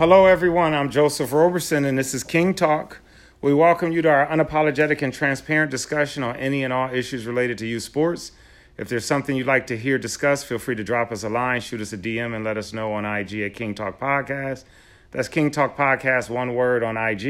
[0.00, 0.72] Hello, everyone.
[0.72, 3.00] I'm Joseph Roberson, and this is King Talk.
[3.42, 7.58] We welcome you to our unapologetic and transparent discussion on any and all issues related
[7.58, 8.32] to youth sports.
[8.78, 11.60] If there's something you'd like to hear discussed, feel free to drop us a line,
[11.60, 14.64] shoot us a DM, and let us know on IG at King Talk Podcast.
[15.10, 17.24] That's King Talk Podcast, one word on IG.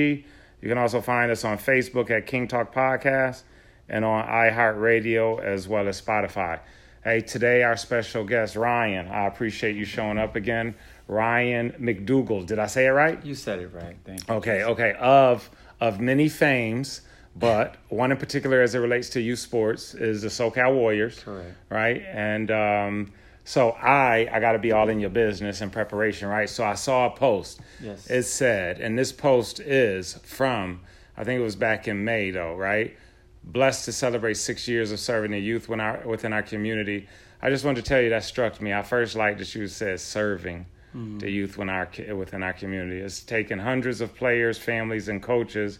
[0.62, 3.42] You can also find us on Facebook at King Talk Podcast
[3.88, 6.60] and on iHeartRadio as well as Spotify.
[7.02, 9.08] Hey, today our special guest, Ryan.
[9.08, 10.74] I appreciate you showing up again.
[11.10, 12.46] Ryan McDougal.
[12.46, 13.22] Did I say it right?
[13.26, 13.96] You said it right.
[14.04, 14.34] Thank you.
[14.34, 14.94] Okay, okay.
[15.00, 17.00] Of of many fames,
[17.34, 21.18] but one in particular as it relates to youth sports is the SoCal Warriors.
[21.18, 21.52] Correct.
[21.68, 22.02] Right?
[22.12, 26.48] And um, so I I got to be all in your business in preparation, right?
[26.48, 27.60] So I saw a post.
[27.82, 28.08] Yes.
[28.08, 30.80] It said, and this post is from
[31.16, 32.96] I think it was back in May though, right?
[33.42, 37.08] Blessed to celebrate six years of serving the youth within our, within our community.
[37.42, 38.72] I just wanted to tell you that struck me.
[38.72, 43.00] I first liked that you said serving the youth within our within our community.
[43.00, 45.78] It's taken hundreds of players, families, and coaches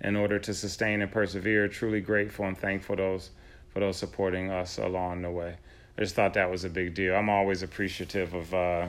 [0.00, 1.68] in order to sustain and persevere.
[1.68, 3.30] Truly grateful and thankful those
[3.72, 5.56] for those supporting us along the way.
[5.96, 7.14] I just thought that was a big deal.
[7.14, 8.88] I'm always appreciative of uh,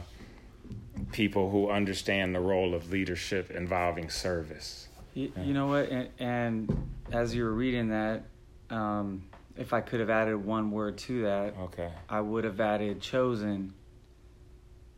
[1.12, 4.88] people who understand the role of leadership involving service.
[5.14, 5.90] You, you know what?
[5.90, 8.24] And, and as you were reading that,
[8.70, 9.24] um,
[9.58, 11.92] if I could have added one word to that, Okay.
[12.10, 13.74] I would have added chosen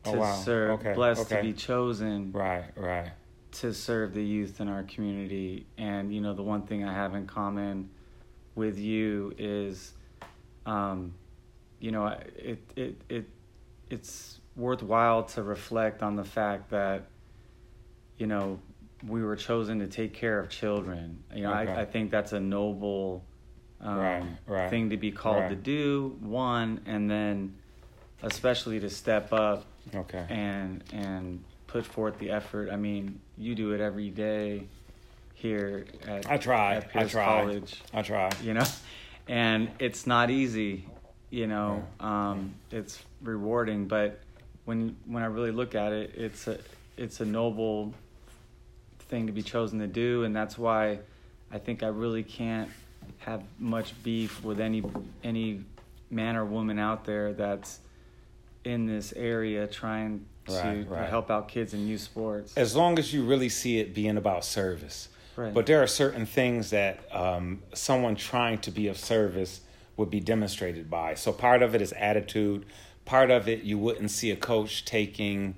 [0.04, 0.36] to Oh, wow.
[0.36, 1.38] serve, Okay, blessed okay.
[1.38, 2.66] to be chosen Right.
[2.76, 3.12] Right.
[3.54, 5.66] to serve the youth in our community.
[5.78, 7.90] And, you know, the one thing I have in common
[8.56, 9.94] with you is,
[10.66, 11.14] um,
[11.80, 13.26] you know, it, it, it,
[13.90, 17.06] it's worthwhile to reflect on the fact that,
[18.18, 18.60] you know,
[19.08, 21.24] we were chosen to take care of children.
[21.34, 21.72] You know, Okay.
[21.72, 23.24] I, I think that's a noble
[23.82, 25.50] um, Right, right, thing to be called right.
[25.50, 27.56] to do, one, and then
[28.22, 30.26] especially to step up Okay.
[30.30, 32.70] and and put forth the effort.
[32.72, 34.68] I mean, you do it every day
[35.34, 36.76] here at I try.
[36.76, 37.26] at I try.
[37.26, 38.30] College, I try.
[38.42, 38.66] you know,
[39.28, 40.86] and it's not easy,
[41.30, 41.84] you know.
[42.00, 44.20] Um, it's rewarding, but
[44.66, 46.60] when when I really look at it, it's a
[46.98, 47.94] it's a noble
[49.00, 51.00] thing to be chosen to do, and that's why
[51.52, 52.70] I think I really can't
[53.20, 54.84] have much beef with any
[55.24, 55.64] any
[56.10, 57.80] man or woman out there that's
[58.64, 61.10] in this area trying to Right, right.
[61.10, 62.54] help out kids in youth sports.
[62.58, 65.08] as long as you really see it being about service.
[65.36, 65.54] Right.
[65.54, 69.62] But there are certain things that um, someone trying to be of service
[69.98, 71.16] would be demonstrated by.
[71.16, 72.66] So part of it is attitude.
[73.06, 75.56] Part of it you wouldn't see a coach taking,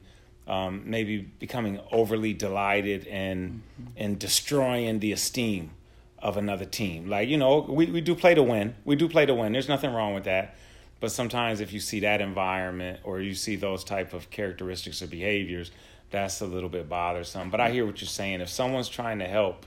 [0.48, 3.64] um, maybe becoming overly delighted and
[3.98, 5.72] and destroying the esteem
[6.20, 7.10] of another team.
[7.10, 8.76] Like you know, we we do play to win.
[8.86, 9.52] We do play to win.
[9.52, 10.56] There's nothing wrong with that.
[11.00, 15.08] But sometimes if you see that environment or you see those type of characteristics or
[15.08, 15.72] behaviors,
[16.10, 17.50] that's a little bit bothersome.
[17.50, 18.42] But I hear what you're saying.
[18.42, 19.66] If someone's trying to help,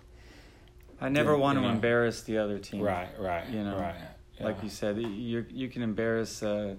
[1.00, 1.68] I never Yeah, want to know.
[1.70, 2.82] embarrass the other team.
[2.82, 3.94] right, right, You know, right,
[4.40, 6.76] Like you said, you you can embarrass a,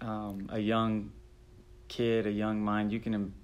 [0.00, 1.10] um, a young
[1.88, 2.92] kid, a young mind.
[2.92, 3.34] You can,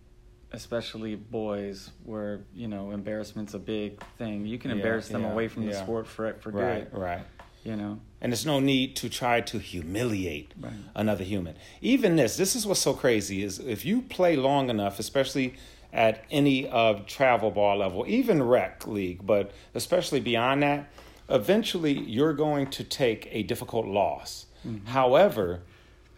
[0.52, 4.46] especially boys, where you know embarrassment's a big thing.
[4.46, 6.98] You can Yeah, embarrass them yeah, away from the sport for for right, good.
[6.98, 7.22] right.
[7.66, 7.98] You know.
[8.20, 10.72] And there's no need to try to humiliate Right.
[10.94, 11.56] another human.
[11.80, 15.54] Even this, this is what's so crazy is if you play long enough, especially
[15.92, 20.88] at any of travel ball level, even rec league, but especially beyond that,
[21.28, 24.46] eventually you're going to take a difficult loss.
[24.66, 24.86] Mm-hmm.
[24.86, 25.60] However,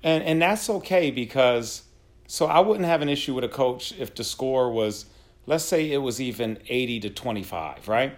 [0.02, 1.84] and and that's okay because
[2.26, 5.06] so I wouldn't have an issue with a coach if the score was
[5.46, 8.14] let's say it was even 80 to 25, right?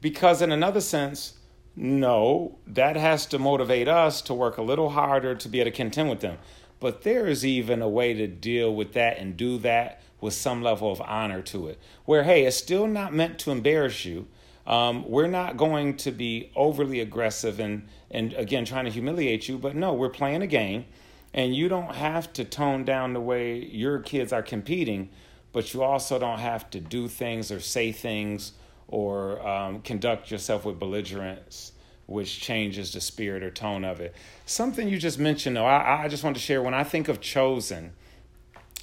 [0.00, 1.34] Because in another sense,
[1.74, 5.76] no, that has to motivate us to work a little harder to be able to
[5.76, 6.38] contend with them.
[6.80, 10.62] But there is even a way to deal with that and do that with some
[10.62, 11.78] level of honor to it.
[12.04, 14.26] Where, hey, it's still not meant to embarrass you.
[14.66, 19.58] Um, we're not going to be overly aggressive and, and, again, trying to humiliate you.
[19.58, 20.84] But no, we're playing a game.
[21.34, 25.08] And you don't have to tone down the way your kids are competing,
[25.52, 28.52] but you also don't have to do things or say things
[28.92, 31.72] or um, conduct yourself with belligerence,
[32.04, 34.14] which changes the spirit or tone of it.
[34.44, 36.62] Something you just mentioned, though, I, I just want to share.
[36.62, 37.94] When I think of chosen,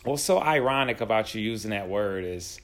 [0.04, 2.60] what's so ironic about you using that word is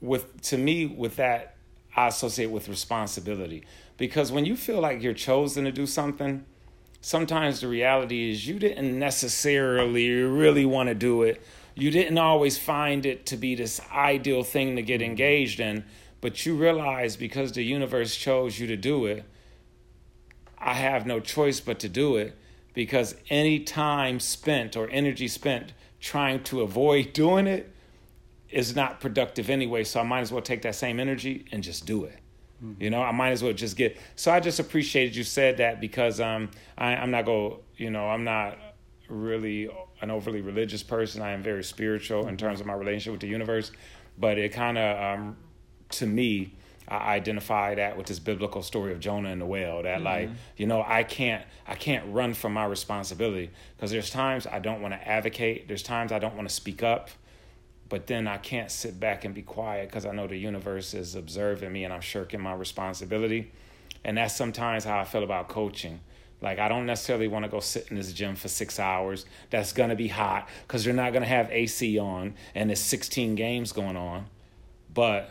[0.00, 1.56] with to me with that
[1.96, 3.64] I associate with responsibility.
[3.96, 6.44] Because when you feel like you're chosen to do something
[7.04, 11.42] sometimes the reality is you didn't necessarily really want to do it.
[11.74, 15.84] You didn't always find it to be this ideal thing to get engaged in
[16.24, 19.24] but you realize because the universe chose you to do it
[20.64, 22.34] I have no choice but to do it
[22.72, 27.70] because any time spent or energy spent trying to avoid doing it
[28.48, 29.84] is not productive anyway.
[29.84, 32.18] So I might as well take that same energy and just do it.
[32.64, 32.82] Mm-hmm.
[32.82, 33.98] You know, I might as well just get.
[34.16, 37.60] So I just appreciated you said that because um, I, I'm not go.
[37.76, 38.56] You know, I'm not
[39.08, 39.68] really
[40.00, 41.20] an overly religious person.
[41.20, 43.70] I am very spiritual in terms of my relationship with the universe.
[44.16, 45.36] But it kind of, um,
[45.94, 46.52] to me,
[46.86, 49.82] I identify that with this biblical story of Jonah and the whale.
[49.82, 50.04] That mm-hmm.
[50.04, 54.58] like, you know, I can't, I can't run from my responsibility because there's times I
[54.58, 55.66] don't want to advocate.
[55.66, 57.10] There's times I don't want to speak up
[57.88, 61.14] but then I can't sit back and be quiet because I know the universe is
[61.14, 63.52] observing me and I'm shirking my responsibility.
[64.04, 66.00] And that's sometimes how I feel about coaching.
[66.40, 69.26] Like, I don't necessarily want to go sit in this gym for six hours.
[69.50, 72.80] That's going to be hot because you're not going to have AC on and there's
[72.80, 74.26] 16 games going on.
[74.92, 75.30] But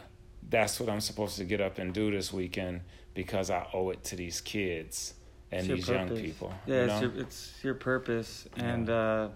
[0.50, 2.82] that's what I'm supposed to get up and do this weekend
[3.14, 5.14] because I owe it to these kids
[5.52, 6.54] and these young people.
[6.66, 6.94] Yeah, you know?
[6.94, 8.48] it's, your, it's your purpose.
[8.56, 8.94] And, yeah.
[8.96, 9.30] uh,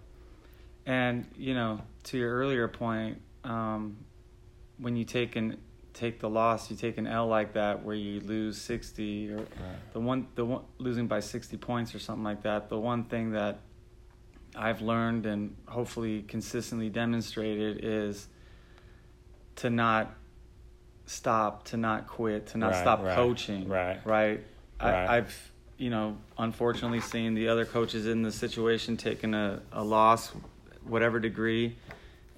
[0.86, 3.98] and you know, to your earlier point, um,
[4.78, 5.58] when you take an
[5.94, 9.48] take the loss, you take an L like that where you lose sixty or right.
[9.94, 12.70] the one the one losing by sixty points or something like that.
[12.70, 13.60] The one thing that
[14.56, 18.28] I've learned and hopefully consistently demonstrated is
[19.58, 20.16] to not
[21.08, 23.68] stop, to not quit, to not right, stop right, coaching.
[23.68, 24.00] Right.
[24.06, 24.44] Right.
[24.80, 29.84] I, I've you know unfortunately seen the other coaches in the situation taking a, a
[29.84, 30.32] loss
[30.86, 31.76] whatever degree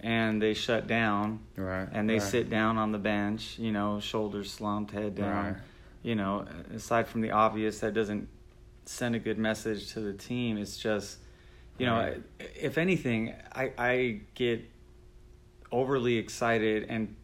[0.01, 4.51] and they shut down right and they sit down on the bench you know shoulders
[4.51, 5.55] slumped head down right.
[6.03, 8.27] you know aside from the obvious that doesn't
[8.85, 11.19] send a good message to the team it's just
[11.77, 12.13] you know
[12.55, 14.61] if anything i i get
[15.71, 17.15] overly excited and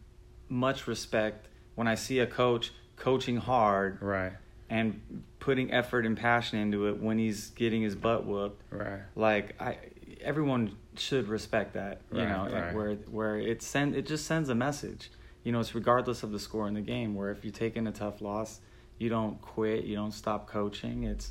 [0.48, 4.32] much respect when i see a coach coaching hard right
[4.68, 9.54] and putting effort and passion into it when he's getting his butt whooped right like
[9.60, 9.76] i
[10.22, 12.00] everyone should respect that.
[12.12, 12.74] You right, know, right.
[12.74, 15.10] where where it send it just sends a message.
[15.44, 17.14] You know, it's regardless of the score in the game.
[17.14, 18.60] Where if you take in a tough loss,
[18.98, 21.04] you don't quit, you don't stop coaching.
[21.04, 21.30] It's,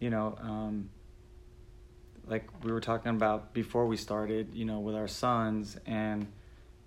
[0.00, 0.88] you know, um,
[2.26, 4.54] like we were talking about before we started.
[4.54, 6.26] You know, with our sons and.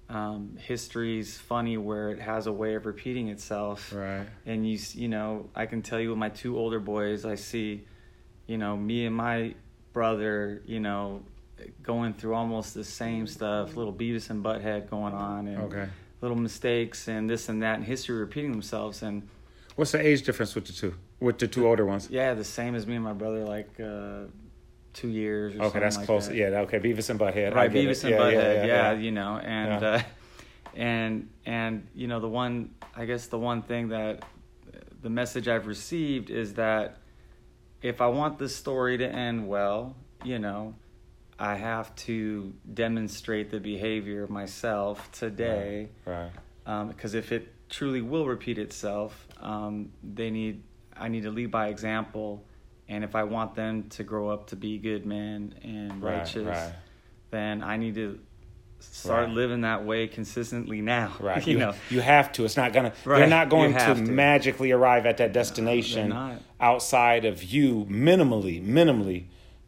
[0.09, 3.93] Um, history's funny where it has a way of repeating itself.
[3.93, 4.25] Right.
[4.45, 7.83] And you, you know, I can tell you with my two older boys, I see,
[8.45, 9.55] you know, me and my
[9.91, 11.23] brother, you know,
[11.83, 15.89] going through almost the same stuff, little Beavis and Butthead going on, and okay.
[16.21, 19.01] little mistakes and this and that, and history repeating themselves.
[19.01, 19.27] And
[19.75, 20.95] what's the age difference with the two?
[21.19, 22.09] With the two older ones?
[22.09, 24.25] Yeah, the same as me and my brother, like uh,
[24.97, 25.55] two years.
[25.55, 26.27] okay, that's like close.
[26.27, 26.35] That.
[26.35, 27.53] Yeah, okay, Beavis and Butthead.
[27.53, 28.05] Right, Beavis it.
[28.05, 28.33] and yeah, Butthead.
[28.33, 30.01] Yeah, yeah, yeah, you know, and uh,
[30.75, 34.23] and and you know the one, I guess the one thing that
[35.01, 36.97] the message I've received is that
[37.81, 40.73] if I want this story to end well, you know,
[41.37, 45.89] I have to demonstrate the behavior myself today.
[46.05, 46.31] Right.
[46.65, 50.63] Because um, if it truly will repeat itself, um, they need
[50.99, 52.43] I need to lead by example.
[52.89, 56.47] And if I want them to grow up to be good men and right, righteous,
[56.47, 56.73] right.
[57.31, 58.19] then I need to
[58.79, 59.33] start right.
[59.33, 61.13] living that way consistently now.
[61.19, 61.45] Right.
[61.45, 62.45] you, you, know, you have to.
[62.45, 62.93] It's not gonna.
[63.03, 63.19] Right.
[63.19, 68.65] They're not going to, to, magically arrive at that destination no, outside of you minimally,
[68.65, 69.25] minimally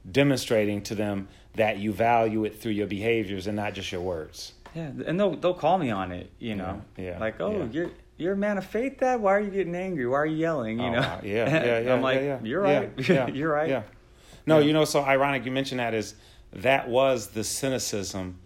[0.09, 4.53] demonstrating to them that you value it through your behaviors and not just your words.
[4.75, 6.31] Yeah, and they'll they'll call me on it.
[6.39, 7.11] You know, yeah.
[7.11, 7.67] yeah like oh yeah.
[7.71, 8.99] you're you're a man of faith.
[8.99, 10.05] That why are you getting angry?
[10.05, 10.79] Why are you yelling?
[10.79, 10.99] You oh, know.
[10.99, 11.21] Wow.
[11.23, 11.93] Yeah, yeah, yeah.
[11.93, 12.91] I'm like, yeah, you're right.
[12.97, 13.69] Yeah, you're right.
[13.69, 13.83] Yeah.
[14.45, 16.15] No, you know, so ironic you mentioned that is
[16.53, 18.39] that was the cynicism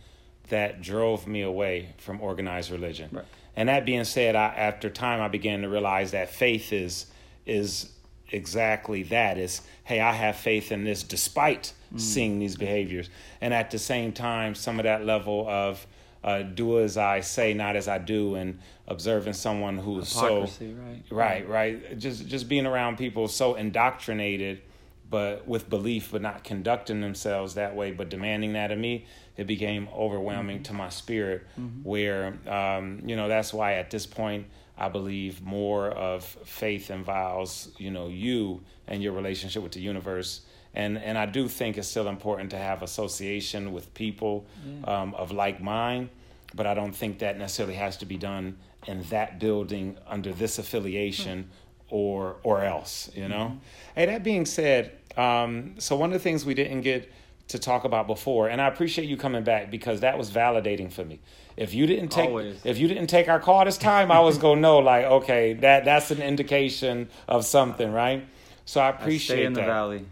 [0.49, 3.09] that drove me away from organized religion.
[3.11, 3.25] Right.
[3.55, 7.07] And that being said, I, after time, I began to realize that faith is
[7.45, 7.89] is
[8.29, 9.37] exactly that.
[9.37, 11.99] Is hey, I have faith in this despite mm.
[11.99, 13.09] seeing these behaviors,
[13.41, 15.85] and at the same time, some of that level of
[16.23, 21.03] uh, do as I say, not as I do, and observing someone who's so right,
[21.09, 24.61] right, right, just just being around people so indoctrinated,
[25.09, 29.05] but with belief, but not conducting themselves that way, but demanding that of me.
[29.35, 30.63] It became overwhelming mm-hmm.
[30.63, 31.83] to my spirit, mm-hmm.
[31.83, 34.45] where um, you know that's why at this point
[34.77, 40.41] I believe more of faith involves you know you and your relationship with the universe
[40.73, 45.01] and and I do think it's still important to have association with people yeah.
[45.01, 46.09] um, of like mind,
[46.55, 50.59] but I don't think that necessarily has to be done in that building under this
[50.59, 51.49] affiliation
[51.89, 53.09] or or else.
[53.13, 53.35] You know.
[53.35, 53.57] Mm-hmm.
[53.95, 57.11] Hey, that being said, um, so one of the things we didn't get
[57.49, 61.03] to talk about before, and I appreciate you coming back because that was validating for
[61.03, 61.19] me.
[61.55, 62.61] If you didn't take Always.
[62.63, 65.85] if you didn't take our call this time, I was gonna know like okay that
[65.85, 68.25] that's an indication of something, right?
[68.65, 69.61] So I appreciate I stay in that.
[69.61, 70.05] the valley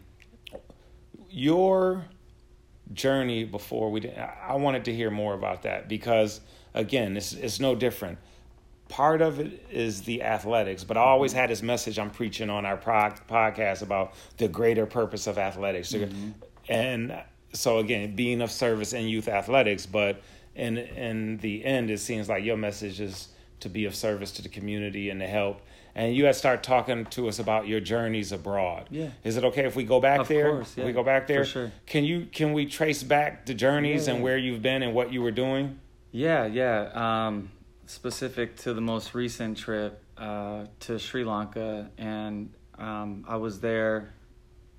[1.29, 2.05] Your
[2.93, 4.01] journey before we.
[4.01, 6.41] Did, I wanted to hear more about that because
[6.73, 8.19] again, it's it's no different.
[8.91, 12.65] Part of it is the athletics, but I always had this message I'm preaching on
[12.65, 16.31] our pod, podcast about the greater purpose of athletics, mm-hmm.
[16.67, 20.21] and so again, being of service in youth athletics, but
[20.55, 23.29] in in the end, it seems like your message is
[23.61, 25.61] to be of service to the community and to help.
[25.95, 28.87] And you had start talking to us about your journeys abroad.
[28.89, 29.09] Yeah.
[29.23, 30.51] Is it okay if we go back of there?
[30.51, 30.85] Course, yeah.
[30.85, 31.45] We go back there.
[31.45, 31.71] For sure.
[31.85, 35.13] Can you can we trace back the journeys yeah, and where you've been and what
[35.13, 35.79] you were doing?
[36.11, 36.89] Yeah, yeah.
[37.27, 37.51] Um,
[37.91, 44.13] specific to the most recent trip uh, to Sri Lanka, and um, I was there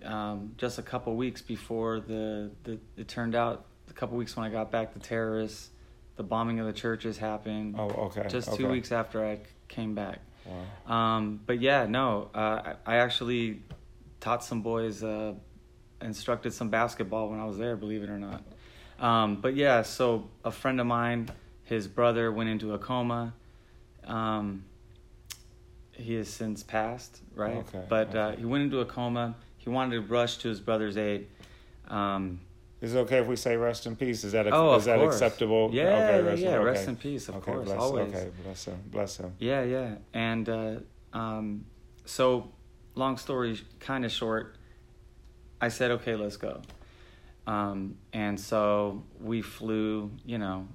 [0.05, 4.47] um, just a couple weeks before the, the it turned out a couple weeks when
[4.47, 5.71] I got back the terrorists
[6.17, 8.27] the bombing of the churches happened Oh, okay.
[8.29, 8.57] just okay.
[8.59, 9.39] two weeks after I
[9.69, 10.93] came back Wow.
[10.93, 13.63] um, but yeah no uh, I, I actually
[14.21, 15.35] taught some boys uh,
[16.01, 18.43] instructed some basketball when I was there believe it or not
[18.99, 21.29] um, but yeah so a friend of mine
[21.65, 23.35] his brother went into a coma
[24.07, 24.65] um,
[25.93, 29.95] he has since passed right Okay, but Uh, he went into a coma he wanted
[29.95, 31.29] to rush to his brother's aid
[31.89, 32.41] um,
[32.81, 34.25] Is it okay if we say rest in peace?
[34.25, 35.15] Is that Oh, is that course.
[35.15, 35.71] acceptable?
[35.73, 36.49] Yeah, okay, yeah, rest, yeah.
[36.57, 36.65] okay.
[36.65, 38.15] Rest in peace, of okay, course, bless, always.
[38.15, 39.35] Okay, bless him, bless him.
[39.39, 39.95] Yeah, yeah.
[40.13, 40.75] And uh,
[41.13, 41.65] um,
[42.07, 42.51] so,
[42.97, 44.57] long story kind of short,
[45.61, 46.63] I said, okay, let's go.
[47.47, 50.67] Um, and so we flew, you know,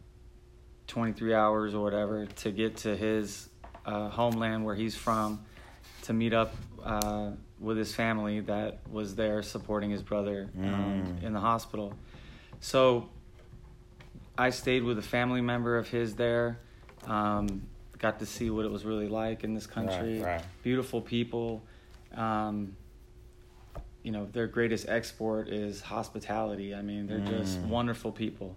[0.88, 3.50] 23 hours or whatever to get to his
[3.86, 5.44] uh, homeland where he's from
[6.04, 11.24] to meet up uh, with his family that was there supporting his brother um, Mm.
[11.24, 11.94] in the hospital.
[12.60, 13.10] So
[14.38, 16.60] I stayed with a family member of his there.
[17.06, 17.64] Um,
[17.98, 20.20] got to see what it was really like in this country.
[20.22, 20.44] Right, right.
[20.64, 21.64] Beautiful people.
[22.16, 22.76] Um,
[24.04, 26.74] you know, their greatest export is hospitality.
[26.74, 27.68] I mean, they're just Mm.
[27.70, 28.56] wonderful people.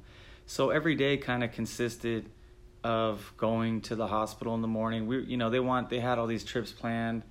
[0.50, 2.28] So every day kind of consisted
[2.82, 5.06] of going to the hospital in the morning.
[5.06, 7.22] We, you know, they want they had all these trips planned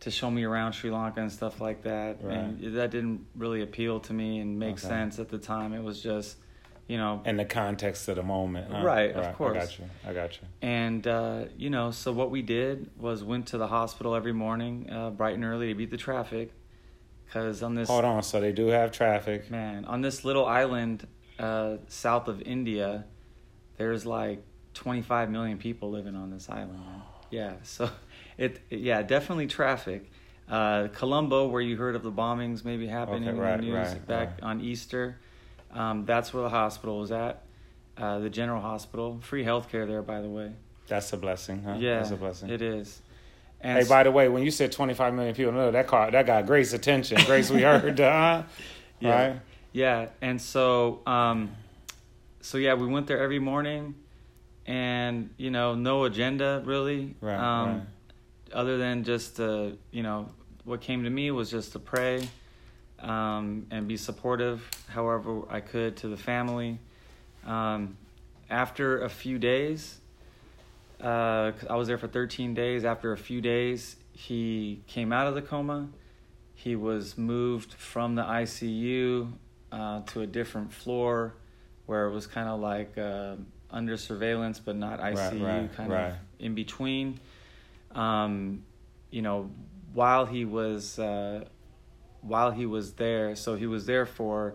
[0.00, 4.00] to show me around Sri Lanka and stuff like that, and that didn't really appeal
[4.00, 4.88] to me and make Okay.
[4.88, 5.72] sense at the time.
[5.72, 6.36] It was just,
[6.88, 8.82] you know, In the context of the moment, huh?
[8.82, 9.56] Right, of course.
[9.56, 9.84] I got you.
[10.04, 10.48] I got you.
[10.62, 14.90] and uh, you know, so what we did was went to the hospital every morning,
[14.90, 16.50] uh, bright and early to beat the traffic,
[17.24, 18.20] because on this Hold on.
[18.24, 19.48] So they do have traffic.
[19.48, 21.06] man on this little island
[21.38, 23.04] uh, south of India,
[23.76, 24.42] there's like
[24.74, 26.80] 25 million people living on this island.
[26.80, 27.02] Man.
[27.30, 27.90] Yeah, so
[28.38, 30.10] it yeah definitely traffic.
[30.48, 34.06] Uh, Colombo, where you heard of the bombings maybe happening Okay, in the news right,
[34.06, 34.42] back right.
[34.42, 35.16] on Easter,
[35.72, 37.42] um, that's where the hospital was at.
[37.96, 40.52] Uh, the General Hospital, free healthcare there, by the way.
[40.88, 41.76] That's a blessing, huh?
[41.78, 42.50] Yeah, That's a blessing.
[42.50, 43.00] it is.
[43.60, 46.26] And Hey, by the way, when you said 25 million people, no, that car that
[46.26, 47.18] got Grace attention.
[47.24, 48.42] Grace, we heard, uh,
[48.98, 49.10] Yeah.
[49.28, 49.40] right?
[49.72, 51.52] Yeah, and so um,
[52.40, 53.94] so yeah, we went there every morning,
[54.66, 57.82] and you know, no agenda really, Right, um, right.
[58.52, 60.28] other than just uh, you know,
[60.64, 62.28] what came to me was just to pray,
[63.00, 66.78] um, and be supportive, however I could to the family.
[67.46, 67.96] Um,
[68.50, 69.98] after a few days,
[71.00, 72.84] uh, I was there for 13 days.
[72.84, 75.88] After a few days, he came out of the coma.
[76.54, 79.32] He was moved from the ICU
[79.72, 81.34] uh, to a different floor
[81.86, 83.34] where it was kind of like uh,
[83.70, 86.06] under surveillance, but not ICU, right, kind right.
[86.10, 87.18] of in between.
[87.92, 88.64] Um,
[89.10, 89.50] you know,
[89.92, 91.44] while he was uh,
[92.20, 94.54] while he was there, so he was there for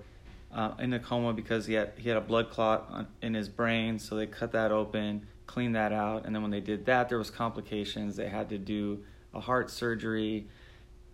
[0.54, 3.50] uh, in a coma because he had he had a blood clot on, in his
[3.50, 7.10] brain, so they cut that open, cleaned that out, and then when they did that,
[7.10, 8.16] there was complications.
[8.16, 10.48] They had to do a heart surgery.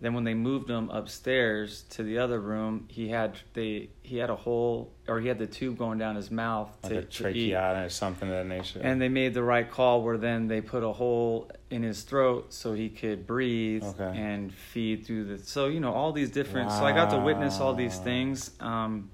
[0.04, 4.28] Then when they moved him upstairs to the other room, he had they he had
[4.28, 7.86] a hole or he had the tube going down his mouth Like to, a tracheotomy
[7.86, 8.80] or something of that nature.
[8.82, 12.52] And they made the right call where then they put a hole in his throat
[12.52, 14.12] so he could breathe Okay.
[14.14, 15.38] and feed through the.
[15.38, 16.70] So you know all these different.
[16.70, 19.10] So I got to witness all these things, um,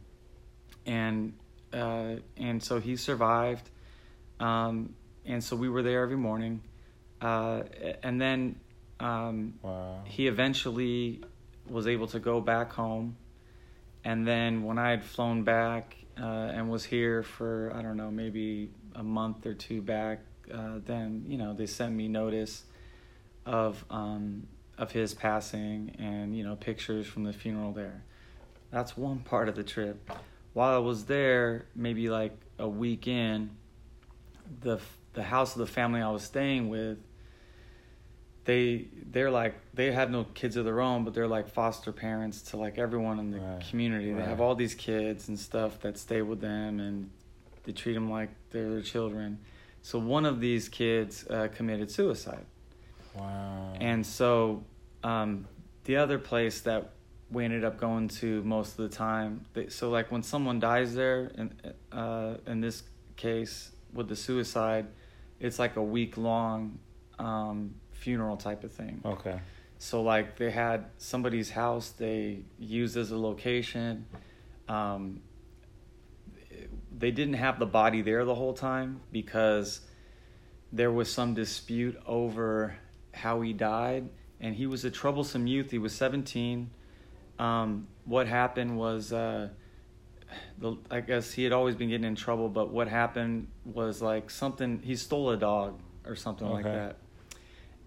[0.86, 1.34] and
[1.72, 3.70] uh, and so he survived,
[4.40, 6.62] um, and so we were there every morning,
[7.20, 7.62] uh,
[8.02, 8.56] and then
[9.00, 10.02] um, wow.
[10.04, 11.22] he eventually
[11.68, 13.16] was able to go back home.
[14.02, 18.10] And then when i had flown back uh, and was here for i don't know
[18.10, 20.20] maybe a month or two back
[20.52, 22.64] uh, then you know they sent me notice
[23.46, 24.46] of um,
[24.78, 28.04] of his passing and you know pictures from the funeral there.
[28.70, 30.10] That's one part of the trip.
[30.52, 33.50] While i was there maybe like a week in
[34.60, 34.80] the
[35.12, 36.98] the house of the family i was staying with
[38.44, 42.42] they they're like they have no kids of their own, but they're like foster parents
[42.42, 44.12] to like everyone in the Right, community.
[44.12, 47.10] They have all these kids and stuff that stay with them, and
[47.64, 49.38] they treat them like they're their children.
[49.82, 52.44] So one of these kids uh, committed suicide,
[53.14, 53.72] Wow.
[53.80, 54.64] and so
[55.02, 55.46] um,
[55.84, 56.90] the other place that
[57.30, 59.46] we ended up going to most of the time.
[59.54, 61.54] They, so like when someone dies there, in
[61.92, 62.82] uh, in this
[63.16, 64.86] case with the suicide,
[65.40, 66.78] it's like a week long
[67.18, 69.00] um, funeral type of thing.
[69.04, 69.40] okay.
[69.78, 74.04] So like they had somebody's house they used as a location.
[74.68, 75.22] Um,
[76.96, 79.80] they didn't have the body there the whole time because
[80.72, 82.76] there was some dispute over
[83.12, 85.70] how he died, and he was a troublesome youth.
[85.70, 86.70] He was seventeen.
[87.38, 89.48] Um, what happened was, uh,
[90.58, 94.28] the, I guess he had always been getting in trouble, but what happened was like
[94.30, 94.80] something.
[94.84, 96.96] He stole a dog or something like that,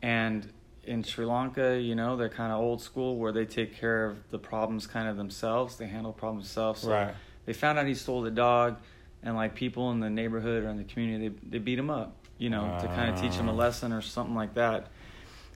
[0.04, 0.48] and
[0.84, 4.18] in Sri Lanka, you know, they're kind of old school where they take care of
[4.32, 5.78] the problems kind of themselves.
[5.78, 6.82] They handle problems themselves.
[6.82, 7.16] So Right.
[7.46, 8.78] They found out he stole the dog,
[9.24, 12.16] and like people in the neighborhood or in the community, they they beat him up,
[12.38, 13.56] you know, to kind of teach him a Ah.
[13.56, 14.88] lesson or something like that.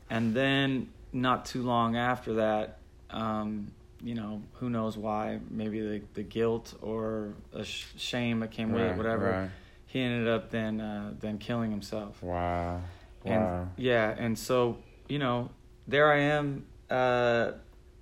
[0.09, 2.77] And then not too long after that,
[3.09, 5.39] um, you know, who knows why?
[5.49, 9.31] Maybe the the guilt or a sh- shame that came with Right, it, whatever.
[9.31, 9.49] right.
[9.87, 12.21] He ended up then uh, then killing himself.
[12.23, 12.81] Wow.
[13.27, 13.69] And Wow.
[13.77, 15.49] yeah, and so you know,
[15.87, 17.51] there I am, uh,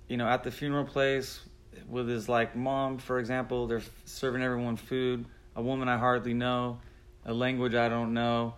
[0.08, 1.42] you know, at the funeral place
[1.88, 3.68] with his like mom, for example.
[3.68, 5.26] They're serving everyone food.
[5.56, 6.80] A woman I hardly know,
[7.26, 8.56] a language I don't know,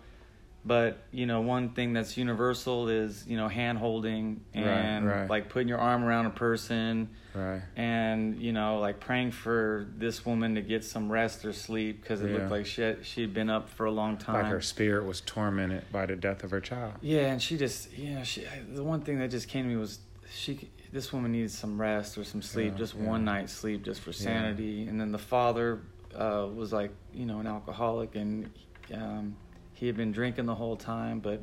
[0.64, 5.30] but you know, one thing that's universal is you know hand holding and right.
[5.30, 7.62] like putting your arm around a person Right.
[7.76, 12.20] and you know like praying for this woman to get some rest or sleep because
[12.20, 12.38] it Yeah.
[12.38, 15.84] looked like she she'd been up for a long time Like her spirit was tormented
[15.92, 16.94] by the death of her child.
[17.00, 18.44] yeah, and she just, you know, she.
[18.74, 20.00] The one thing that just came to me was
[20.34, 20.68] she.
[20.90, 23.04] This woman needed some rest or some sleep, Yeah, just yeah.
[23.06, 24.88] one night's sleep, just for sanity.
[24.88, 25.80] And then the father
[26.16, 28.48] uh, was like, you know, an alcoholic, and
[28.94, 29.36] um,
[29.78, 31.20] he had been drinking the whole time.
[31.20, 31.40] But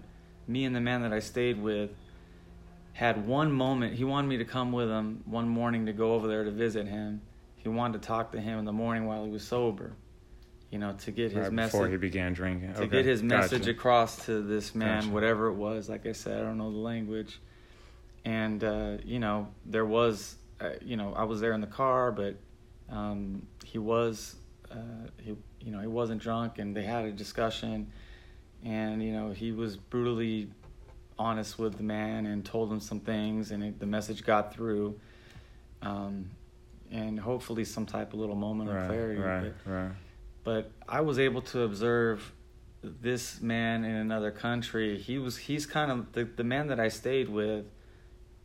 [0.47, 1.91] me and the man that I stayed with
[2.93, 3.95] had one moment.
[3.95, 6.87] He wanted me to come with him one morning to go over there to visit
[6.87, 7.21] him.
[7.55, 9.93] He wanted to talk to him in the morning while he was sober,
[10.69, 12.73] you know, to get his right message before he began drinking.
[12.73, 13.71] to Okay, get his message gotcha.
[13.71, 15.13] across to this man, Gotcha.
[15.13, 15.89] whatever it was.
[15.89, 17.39] Like I said, I don't know the language,
[18.23, 22.11] and uh, you know there was, uh, you know, I was there in the car,
[22.11, 22.35] but
[22.89, 24.35] um, he was,
[24.71, 24.75] uh,
[25.21, 27.91] he, you know, he wasn't drunk, and they had a discussion,
[28.65, 30.49] and you know he was brutally
[31.17, 34.99] honest with the man and told him some things, and it, the message got through.
[35.81, 36.31] Um,
[36.91, 39.19] and hopefully some type of little moment of clarity.
[39.19, 39.91] right, but- right.
[40.43, 42.31] but I was able to observe
[42.83, 44.97] this man in another country.
[44.99, 47.65] He was he's kind of the the man that I stayed with.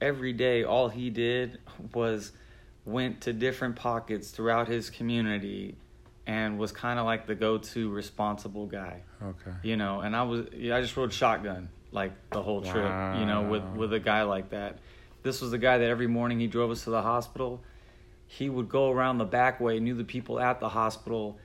[0.01, 1.59] Every day, all he did
[1.95, 2.33] was
[2.87, 5.77] went to different pockets throughout his community,
[6.27, 9.53] and was kind of like the go-to responsible guy, Okay.
[9.63, 10.01] you know.
[10.01, 12.85] And I was yeah, I just rode shotgun like the whole trip,
[13.19, 14.79] you know, with with a guy like that.
[15.23, 17.63] This was the guy that every morning he drove us to the hospital.
[18.27, 21.37] He would go around the back way, knew the people at the hospital,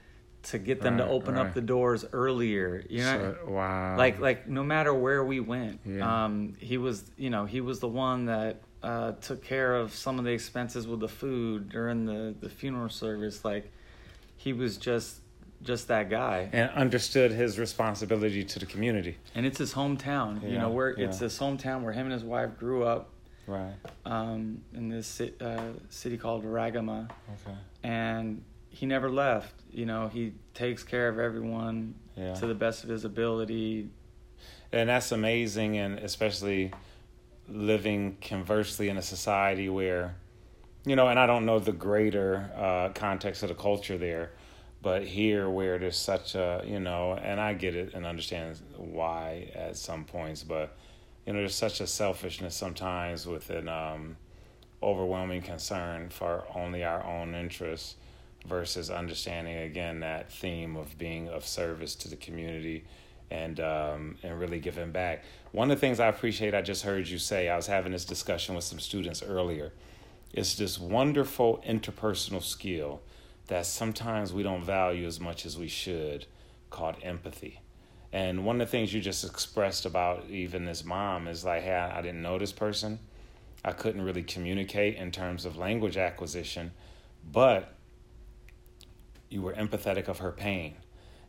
[0.44, 2.84] to get them to Right, open up the doors earlier.
[2.90, 3.98] You know, So- wow.
[3.98, 6.26] like like no matter where we went, Yeah.
[6.26, 10.20] um, he was you know he was the one that uh, took care of some
[10.20, 13.44] of the expenses with the food during the the funeral service.
[13.44, 13.72] Like
[14.38, 15.22] he was just
[15.64, 19.18] just that guy, and understood his responsibility to the community.
[19.34, 20.42] and it's his hometown.
[20.44, 23.10] you know where it's his hometown where him and his wife grew up
[23.48, 23.74] Right.
[24.06, 27.10] um, in this uh, city called Ragama.
[27.46, 27.58] Okay.
[27.84, 29.54] and he never left.
[29.72, 32.34] You know, he takes care of everyone Yeah.
[32.36, 33.90] to the best of his ability.
[34.72, 36.72] and that's amazing and especially
[37.48, 40.16] living conversely in a society where
[40.86, 44.32] you know and i don't know the greater uh, context of the culture there
[44.82, 49.50] but here where there's such a you know and i get it and understand why
[49.56, 50.76] at some points but
[51.26, 54.16] you know there's such a selfishness sometimes with an um,
[54.84, 57.96] overwhelming concern for only our own interests
[58.48, 62.84] versus understanding again that theme of being of service to the community
[63.32, 65.24] and um, and really giving back.
[65.52, 68.06] One of the things I appreciate, I just heard you say, I was having this
[68.06, 69.74] discussion with some students earlier.
[70.34, 73.02] It's this wonderful interpersonal skill
[73.48, 76.26] that sometimes we don't value as much as we should,
[76.70, 77.62] called empathy.
[78.12, 81.76] And one of the things you just expressed about even this mom is like, hey,
[81.76, 83.00] I didn't know this person.
[83.64, 86.72] I couldn't really communicate in terms of language acquisition,
[87.30, 87.74] but
[89.30, 90.76] you were empathetic of her pain.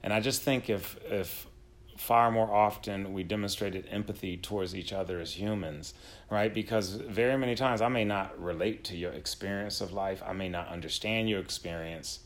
[0.02, 1.46] And I just think if if
[1.96, 5.94] far more often we demonstrated empathy towards each other as humans,
[6.30, 6.52] right?
[6.52, 10.48] Because very many times I may not relate to your experience of life, I may
[10.48, 12.20] not understand your experience,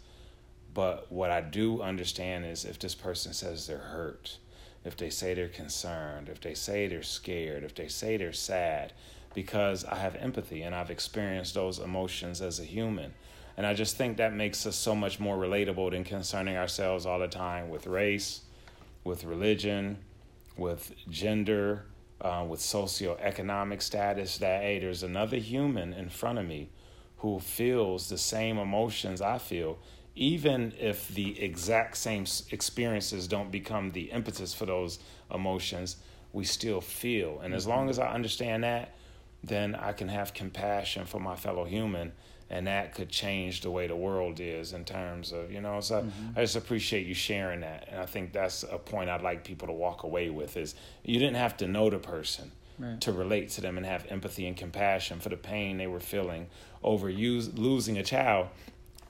[0.75, 4.39] but what I do understand is if this person says they're hurt,
[4.85, 8.93] if they say they're concerned, if they say they're scared, if they say they're sad,
[9.35, 13.15] because I have empathy and I've experienced those emotions as a human.
[13.57, 17.19] And I just think that makes us so much more relatable than concerning ourselves all
[17.19, 18.41] the time with race,
[19.05, 19.99] with religion,
[20.57, 21.87] with gender,
[22.21, 24.39] uh, with socioeconomic status.
[24.39, 26.71] That, hey, there's another human in front of me
[27.19, 29.79] who feels the same emotions I feel,
[30.15, 34.99] even if the exact same experiences don't become the impetus for those
[35.33, 35.97] emotions,
[36.33, 37.41] we still feel.
[37.43, 38.95] And as long as I understand that,
[39.43, 42.13] then I can have compassion for my fellow human
[42.51, 46.03] and that could change the way the world is in terms of you know so
[46.03, 46.39] mm-hmm.
[46.39, 47.89] i just appreciate you sharing that.
[47.91, 51.19] And i think that's a point i'd like people to walk away with is you
[51.19, 53.01] didn't have to know the person right.
[53.01, 56.49] to relate to them and have empathy and compassion for the pain they were feeling
[56.83, 58.49] over use, losing a child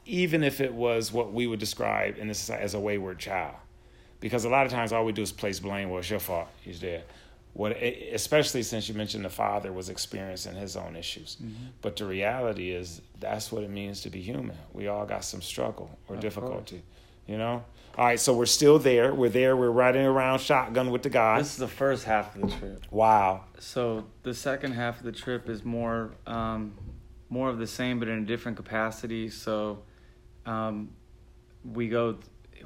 [0.07, 3.55] even if it was what we would describe in this as a wayward child.
[4.19, 5.89] Because a lot of times all we do is place blame.
[5.89, 6.49] Well it's your fault.
[6.63, 7.05] He's dead
[7.53, 11.37] what especially since you mentioned the father was experiencing his own issues.
[11.43, 11.67] Mm-hmm.
[11.83, 14.57] but the reality is that's what it means to be human.
[14.73, 17.27] We all got some struggle or of difficulty course.
[17.27, 17.65] you know?
[17.99, 19.13] All right so we're still there.
[19.13, 19.57] We're there.
[19.57, 21.39] We're riding around shotgun with the guy.
[21.39, 22.87] This is the first half of the trip.
[22.91, 23.45] Wow.
[23.59, 26.75] So the second half of the trip is more um,
[27.29, 29.29] more of the same but in a different capacity.
[29.29, 29.83] So
[30.47, 30.91] um,
[31.65, 32.17] we go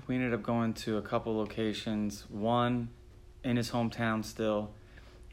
[0.06, 2.28] we ended up going to a couple locations.
[2.28, 2.90] One
[3.44, 4.70] in his hometown still,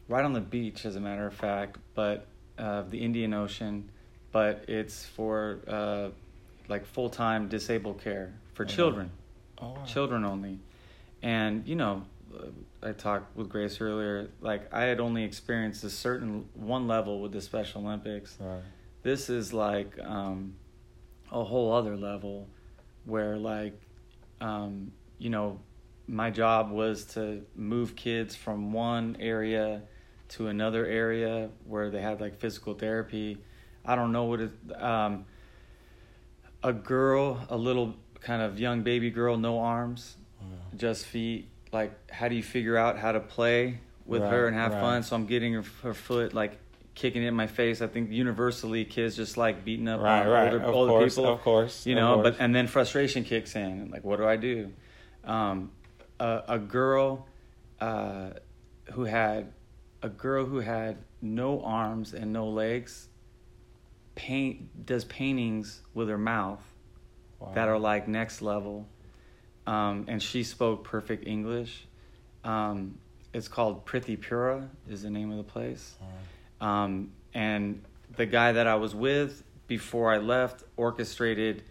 [0.08, 2.26] right on the beach, as a matter of fact, but
[2.58, 3.90] uh, the Indian Ocean.
[4.30, 6.08] But it's for uh,
[6.68, 9.10] like full time disabled care for oh, children,
[9.60, 9.84] oh, wow.
[9.84, 10.58] children only.
[11.22, 12.04] And you know,
[12.82, 14.28] I talked with Grace earlier.
[14.40, 18.36] Like I had only experienced a certain one level with the Special Olympics.
[18.40, 18.62] Right.
[19.02, 20.54] This is like um,
[21.30, 22.48] a whole other level,
[23.04, 23.74] where like
[24.40, 25.60] um, you know
[26.06, 29.82] my job was to move kids from one area
[30.30, 33.38] to another area where they had like physical therapy.
[33.84, 34.52] I don't know what it.
[34.80, 35.26] Um,
[36.62, 40.46] a girl, a little kind of young baby girl, no arms, yeah.
[40.76, 41.48] just feet.
[41.72, 44.80] Like, how do you figure out how to play with right, her and have right.
[44.80, 45.02] fun?
[45.02, 46.58] So I'm getting her, her foot like
[46.94, 47.82] kicking it in my face.
[47.82, 50.52] I think universally kids just like beating up right, right.
[50.52, 51.32] older, of older course, people.
[51.32, 52.14] Of course, you know.
[52.14, 52.36] Course.
[52.36, 53.90] But and then frustration kicks in.
[53.90, 54.72] Like, what do I do?
[55.24, 55.70] Um,
[56.22, 57.26] a, a girl
[57.80, 58.30] uh,
[58.92, 59.52] who had
[60.02, 63.08] a girl who had no arms and no legs
[64.14, 66.62] paint does paintings with her mouth
[67.40, 67.50] wow.
[67.54, 68.86] that are like next level
[69.66, 71.86] um, and she spoke perfect english
[72.44, 72.98] um,
[73.32, 75.94] it's called Prithi Pura is the name of the place
[76.60, 76.84] wow.
[76.84, 77.82] um, and
[78.16, 81.62] the guy that i was with before i left orchestrated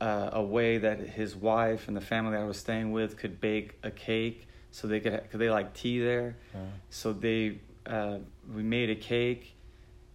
[0.00, 3.74] uh, a way that his wife and the family I was staying with could bake
[3.82, 6.36] a cake, so they could because they like tea there.
[6.54, 6.64] Uh-huh.
[6.90, 8.18] So they uh,
[8.54, 9.54] we made a cake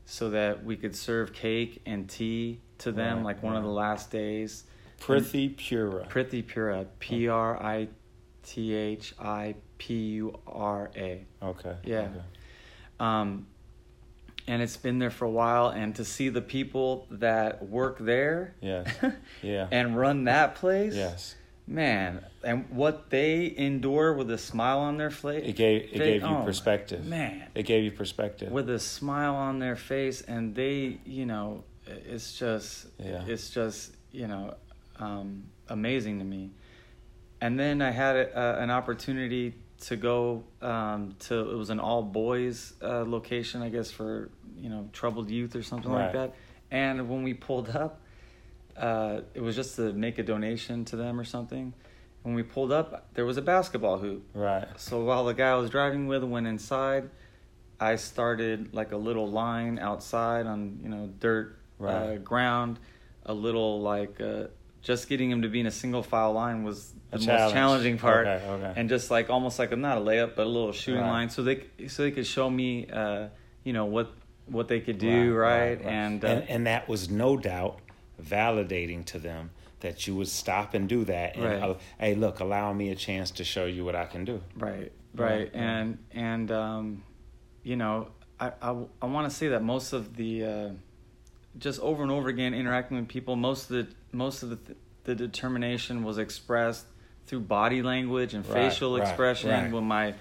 [0.06, 3.60] so that we could serve cake and tea to them right, like one right.
[3.60, 4.64] of the last days.
[5.00, 6.06] Prithi Pura.
[6.08, 6.86] Prithi Pura.
[7.00, 7.88] P R I
[8.44, 11.26] T H I P U R A.
[11.44, 11.76] Okay.
[11.84, 12.00] Yeah.
[12.00, 12.22] Okay.
[13.00, 13.48] Um,
[14.48, 18.56] and it's been there for a while and to see the people that work there
[18.62, 18.88] yes.
[19.42, 19.68] Yeah.
[19.72, 21.36] and run that place yes.
[21.68, 26.12] man and what they endure with a smile on their face it gave it they,
[26.14, 27.06] gave you oh, perspective.
[27.06, 27.48] man.
[27.56, 28.52] It gave you perspective.
[28.52, 33.24] With a smile on their face and they you know it's just yeah.
[33.28, 34.56] it's just you know
[34.98, 36.52] um, amazing to me.
[37.42, 42.02] And then i had a, an opportunity to go um, to it was an all
[42.02, 46.06] boys uh, location, I guess for you know troubled youth or something right.
[46.06, 46.36] like that.
[46.72, 48.02] And when we pulled up,
[48.78, 51.74] uh, it was just to make a donation to them or something.
[52.24, 54.26] When we pulled up, there was a basketball hoop.
[54.34, 54.68] Right.
[54.78, 57.10] So while the guy I was driving with went inside,
[57.80, 61.94] I started like a little line outside on you know dirt uh, right.
[61.94, 62.80] uh, ground,
[63.26, 64.46] a little like uh,
[64.82, 68.28] just getting him to be in a single file line was the most challenging part.
[68.28, 68.74] Okay, okay.
[68.76, 71.10] And just like almost like a, not a layup, but a little shooting right.
[71.10, 73.28] line, so they so they could show me, uh,
[73.64, 74.14] you know what
[74.48, 75.60] what they could do, right?
[75.60, 75.86] right?
[75.86, 77.80] right and, uh, and and that was no doubt
[78.22, 79.52] validating to them
[79.82, 81.36] that you would stop and do that.
[81.36, 84.42] And uh, hey, look, allow me a chance to show you what I can do.
[84.56, 87.04] Right, right, and and um,
[87.64, 90.70] you know, I I, I want to say that most of the uh,
[91.58, 94.76] just over and over again interacting with people, most of the most of the
[95.06, 96.86] the determination was expressed
[97.28, 99.72] through body language and Right, facial right, expression right.
[99.72, 100.14] when my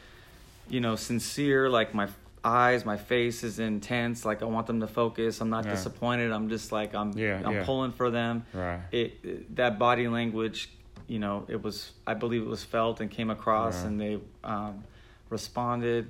[0.68, 2.08] you know sincere like my
[2.42, 5.70] eyes my face is intense like i want them to focus i'm not Yeah.
[5.72, 7.64] disappointed i'm just like i'm Yeah, i'm yeah.
[7.64, 8.80] pulling for them Right.
[8.92, 10.70] it, it that body language
[11.06, 14.84] you know it was i believe it was felt and came across and they um,
[15.30, 16.08] responded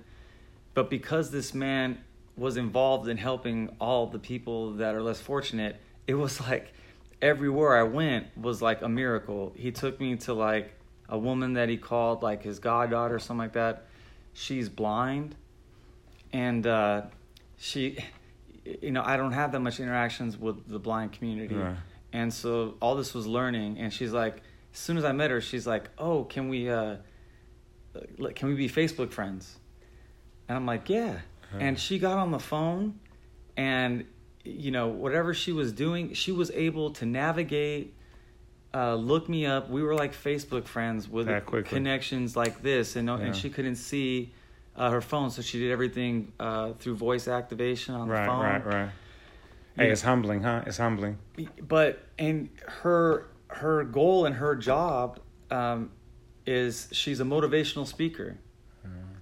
[0.75, 1.99] but because this man
[2.37, 5.77] was involved in helping all the people that are less fortunate
[6.07, 6.73] it was like
[7.23, 10.73] everywhere i went was like a miracle he took me to like
[11.09, 13.87] a woman that he called like his goddaughter or something like that
[14.35, 15.35] she's blind.
[16.33, 17.03] And uh,
[17.57, 17.99] she
[18.83, 21.55] you know i don't have that much interactions with the blind community.
[22.13, 25.41] And so all this was learning and she's like as soon as i met her
[25.41, 26.97] she's like oh can we uh
[28.35, 29.57] can we be facebook friends?
[30.49, 31.19] And i'm like yeah.
[31.61, 32.99] And she got on the phone
[33.57, 34.07] and
[34.45, 37.95] you know whatever she was doing she was able to navigate
[38.75, 41.29] uh, look me up we were like facebook friends with
[41.67, 43.19] connections like this and, Yeah.
[43.19, 44.33] and she couldn't see
[44.77, 48.67] uh, her phone so she did everything uh, through voice activation on the phone right,
[48.67, 48.75] right.
[48.75, 48.89] right.
[49.77, 49.93] Hey, Yeah.
[49.93, 50.63] it's humbling, huh?
[50.67, 51.19] It's humbling.
[51.67, 52.49] but and
[52.83, 55.91] her her goal and her job um,
[56.47, 58.37] is she's a motivational speaker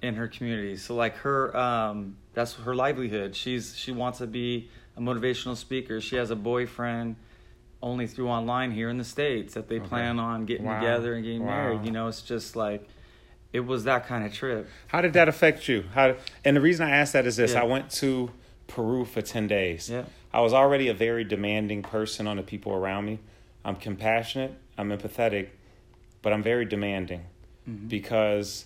[0.02, 4.68] in her community so like her um, that's her livelihood she's she wants to be
[4.96, 7.14] a motivational speaker she has a boyfriend
[7.82, 9.88] only through online here in the states that they Okay.
[9.88, 10.80] plan on getting Wow.
[10.80, 11.50] together and getting Wow.
[11.50, 12.86] married you know it's just like
[13.52, 15.84] it was that kind of trip How did that affect you?
[15.94, 16.14] How?
[16.44, 17.62] And the reason I asked that is this: Yeah.
[17.62, 18.30] I went to
[18.66, 19.90] Peru for ten days.
[19.90, 20.04] Yeah.
[20.32, 23.18] I was already a very demanding person on the people around me.
[23.64, 24.54] I'm compassionate.
[24.78, 25.48] I'm empathetic,
[26.22, 27.24] but I'm very demanding
[27.68, 27.88] Mm-hmm.
[27.88, 28.64] because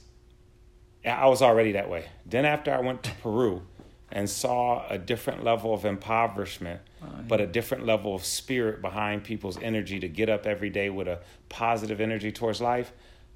[1.04, 2.04] I was already that way.
[2.24, 3.62] Then after I went to Peru
[4.10, 9.24] and saw a different level of impoverishment, Oh, but a different level of spirit behind
[9.24, 12.92] people's energy to get up every day with a positive energy towards life,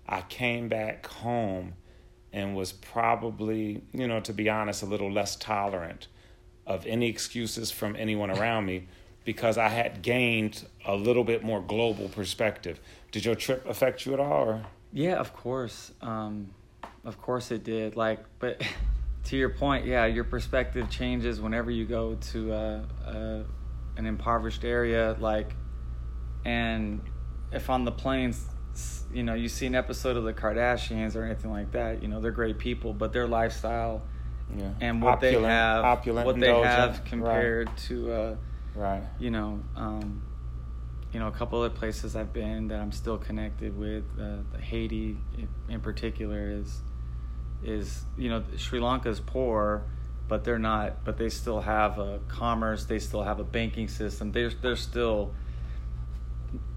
[0.08, 1.74] I came back home
[2.32, 6.06] and was probably, you know, to be honest, a little less tolerant
[6.66, 8.86] of any excuses from anyone around me
[9.24, 12.80] because I had gained a little bit more global perspective.
[13.12, 14.44] Did your trip affect you at all?
[14.48, 14.62] Or?
[14.92, 15.92] Yeah, of course.
[16.00, 16.54] Um,
[17.04, 17.96] of course it did.
[17.96, 18.62] Like, but
[19.30, 23.42] to your point, yeah, your perspective changes whenever you go to uh, uh,
[23.96, 25.16] an impoverished area.
[25.20, 25.54] Like,
[26.44, 27.00] and
[27.52, 31.22] if on the planes, s- you know, you see an episode of the Kardashians or
[31.22, 34.02] anything like that, you know, they're great people, but their lifestyle
[34.56, 34.72] Yeah.
[34.80, 38.12] and what they have, opulent, what they have compared to.
[38.12, 38.36] Uh,
[38.74, 39.02] Right.
[39.20, 40.22] you know, um,
[41.12, 44.04] you know, a couple other places I've been that I'm still connected with.
[44.20, 45.18] Uh, Haiti,
[45.68, 46.82] in particular, is
[47.64, 49.82] is you know Sri Lanka's poor,
[50.28, 51.04] but they're not.
[51.04, 52.84] But they still have a commerce.
[52.84, 54.32] They still have a banking system.
[54.32, 55.32] They're they're still,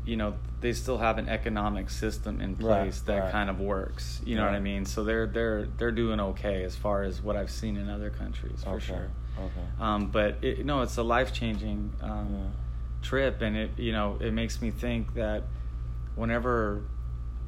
[0.06, 3.32] you know, they still have an economic system in Right, place that right.
[3.32, 4.22] kind of works.
[4.26, 4.86] You know what I mean?
[4.86, 8.64] So they're they're they're doing okay as far as what I've seen in other countries
[8.64, 8.86] for okay.
[8.86, 9.10] sure.
[9.38, 9.68] Okay.
[9.80, 12.50] Um, but it, no, it's a life changing um, Yeah.
[13.02, 15.44] trip, and it you know it makes me think that
[16.16, 16.84] whenever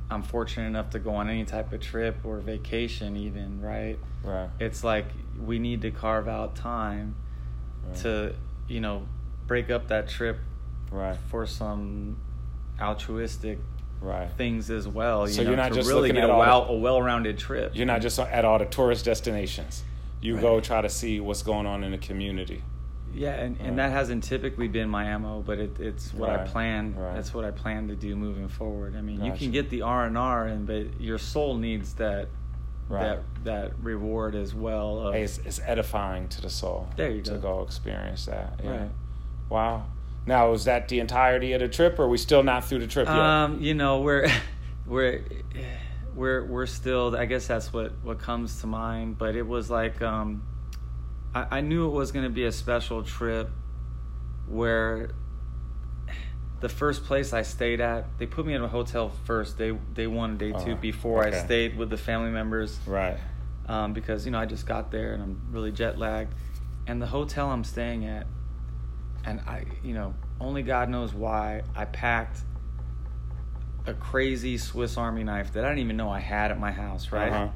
[0.09, 4.49] I'm fortunate enough to go on any type of trip or vacation, even right, Right.
[4.59, 5.05] it's like
[5.43, 7.15] we need to carve out time
[7.87, 7.95] Right.
[7.97, 8.35] to
[8.67, 9.03] you know
[9.47, 10.39] break up that trip
[10.91, 11.17] Right.
[11.29, 12.17] for some
[12.79, 13.59] altruistic
[14.01, 14.29] Right.
[14.37, 15.27] things as well.
[15.27, 17.37] You So know, you're not just really looking at a all- well a well rounded
[17.39, 17.71] trip.
[17.75, 19.83] You're not just at all the tourist destinations.
[20.21, 20.41] You Right.
[20.41, 22.61] go try to see what's going on in the community.
[23.15, 23.67] Yeah, and, Right.
[23.69, 26.95] and that hasn't typically been my M.O., but it, it's what I plan.
[26.97, 27.15] right.
[27.15, 28.95] That's what I plan to do moving forward.
[28.95, 32.27] I mean, you can get the R and R, and but your soul needs that
[32.87, 33.01] Right.
[33.01, 34.99] that that reward as well.
[35.07, 36.87] Of, Hey, it's, it's edifying to the soul.
[36.95, 37.35] There you to go.
[37.37, 38.59] To go experience that.
[38.63, 38.69] Yeah.
[38.69, 38.89] Right.
[39.49, 39.85] Wow.
[40.27, 42.87] Now, is that the entirety of the trip, or are we still not through the
[42.87, 43.15] trip yet?
[43.17, 44.27] um, you know, we're
[44.85, 45.23] we're
[46.15, 47.15] we're we're still.
[47.15, 49.17] I guess that's what what comes to mind.
[49.17, 50.43] But it was like um,
[51.35, 53.49] I, I knew it was going to be a special trip
[54.47, 55.09] where
[56.61, 60.07] the first place I stayed at, they put me in a hotel first, day day
[60.07, 61.37] one, day two, Oh, before okay.
[61.37, 63.17] I stayed with the family members, right.
[63.67, 66.33] um, because you know I just got there and I'm really jet lagged,
[66.87, 68.25] and the hotel I'm staying at,
[69.25, 72.39] and I, you know, only God knows why I packed
[73.85, 77.11] a crazy Swiss Army knife that I didn't even know I had at my house,
[77.11, 77.31] right?
[77.31, 77.49] Uh-huh.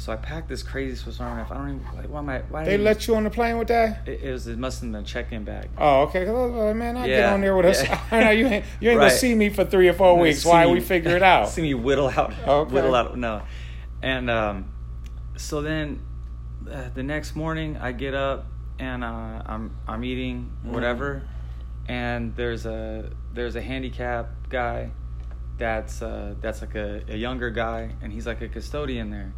[0.00, 1.52] So I packed this crazy Swiss Army knife.
[1.52, 2.38] I don't even like why am I?
[2.48, 4.08] Why They let you on the plane with that?
[4.08, 5.68] it, it was it must have been a check-in bag.
[5.76, 6.24] Oh, okay.
[6.72, 7.82] man, I get on there with us.
[7.84, 8.00] yeah.
[8.10, 9.08] I know you ain't, you ain't Right.
[9.08, 10.42] gonna see me for three or four weeks.
[10.42, 11.48] Why me- we figure it out?
[11.50, 12.72] see me whittle out, Okay.
[12.72, 13.18] whittle out.
[13.18, 13.42] No,
[14.00, 14.72] and um,
[15.36, 16.00] so then
[16.70, 18.46] uh, the next morning I get up
[18.78, 20.70] and uh, I'm I'm eating Mm.
[20.72, 21.24] whatever,
[21.88, 24.92] and there's a there's a handicap guy
[25.58, 29.34] that's uh, that's like a, a younger guy, and he's like a custodian there,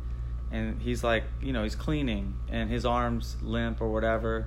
[0.53, 4.47] and he's like you know he's cleaning, and his arms limp or whatever,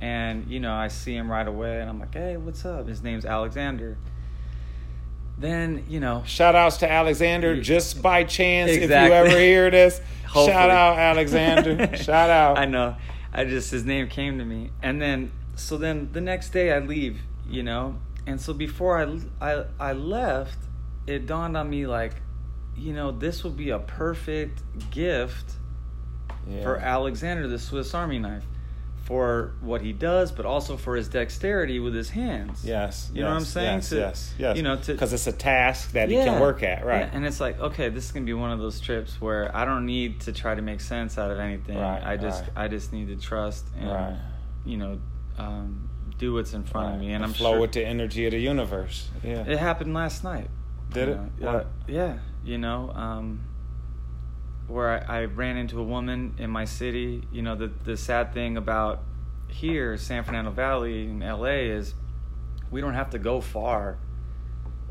[0.00, 2.88] and you know I see him right away, and I'm like, hey, what's up?
[2.88, 3.98] His name's Alexander.
[5.38, 10.00] Then you know, Shout outs to Alexander, just by chance, if you ever hear this.
[10.24, 10.52] Hopefully.
[10.52, 11.96] Shout out, Alexander.
[11.96, 12.56] Shout out.
[12.58, 12.94] I know.
[13.32, 16.78] I just his name came to me, and then so then the next day I
[16.78, 20.58] leave, you know, and so before I I I left,
[21.06, 22.14] it dawned on me like,
[22.80, 25.52] you know, this would be a perfect gift
[26.48, 26.62] Yeah.
[26.62, 28.44] for Alexander, the Swiss Army knife,
[29.04, 32.64] for what he does, but also for his dexterity with his hands.
[32.64, 33.10] Yes.
[33.12, 33.76] You know what I'm saying?
[33.78, 34.56] Yes, To- yes, yes.
[34.56, 37.00] you know, because it's a task that he can work at, right?
[37.00, 39.64] Yeah, and it's like, okay, this is gonna be one of those trips where I
[39.64, 41.76] don't need to try to make sense out of anything.
[41.78, 42.52] Right, I just, right.
[42.64, 44.16] I just need to trust and, Right.
[44.64, 44.98] you know,
[45.38, 45.88] um,
[46.18, 47.12] do what's in front of me.
[47.12, 49.10] And I'm flow sure with the energy of the universe.
[49.24, 49.44] Yeah.
[49.46, 50.48] it happened last night.
[50.92, 51.18] Did it?
[51.44, 53.44] Uh, yeah, you know, um,
[54.66, 57.26] where I, I ran into a woman in my city.
[57.32, 59.02] You know, the the sad thing about
[59.48, 61.94] here, San Fernando Valley in LA, is
[62.70, 63.98] we don't have to go far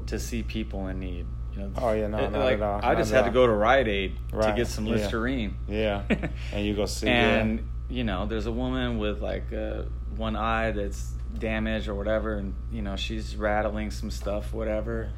[0.07, 1.25] to see people in need.
[1.53, 3.47] You know, Oh, yeah, no, It- not like, at all, I just had to go
[3.47, 4.85] to Rite Aid to get some.
[4.85, 5.55] Listerine.
[5.67, 6.03] Yeah.
[6.53, 7.07] and you go see.
[7.07, 9.83] and you know, there's a woman with like uh,
[10.15, 15.12] one eye that's damaged or whatever, and you know, she's rattling some stuff, whatever,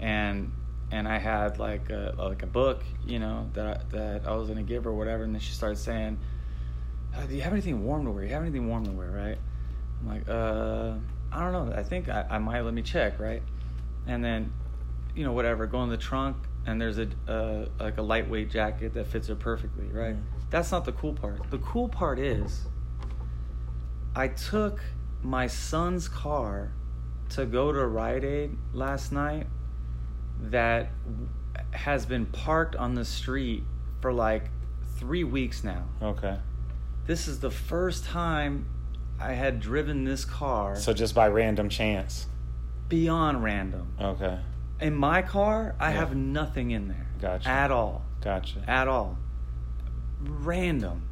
[0.00, 0.52] and
[0.90, 4.48] and I had like a, like a book, you know, that I, that I was
[4.48, 6.18] gonna give her, or whatever, and then she started saying,
[7.14, 8.24] uh, "Do you have anything warm to wear?
[8.24, 9.38] You have anything warm to wear, right?"
[10.00, 10.94] I'm like, "Uh,
[11.32, 11.76] I don't know.
[11.76, 12.60] I think I, I might.
[12.60, 13.42] Let me check, right?"
[14.06, 14.52] And then,
[15.14, 18.94] you know, whatever, go in the trunk, and there's a uh, like a lightweight jacket
[18.94, 20.14] that fits her perfectly, right?
[20.14, 20.22] Mm.
[20.50, 21.50] That's not the cool part.
[21.50, 22.66] The cool part is,
[24.14, 24.80] I took
[25.22, 26.72] my son's car
[27.30, 29.48] to go to Rite Aid last night
[30.40, 30.88] that
[31.72, 33.62] has been parked on the street
[34.00, 34.50] for like
[34.96, 35.84] three weeks now.
[36.02, 36.38] Okay.
[37.06, 38.66] This is the first time
[39.20, 42.26] I had driven this car So just by random chance.
[42.88, 43.88] beyond random.
[44.00, 44.38] Okay.
[44.80, 45.98] In my car, I Yeah.
[46.00, 47.48] have nothing in there Gotcha.
[47.48, 48.04] at all.
[48.20, 48.62] Gotcha.
[48.68, 49.18] At all.
[50.20, 51.02] Random.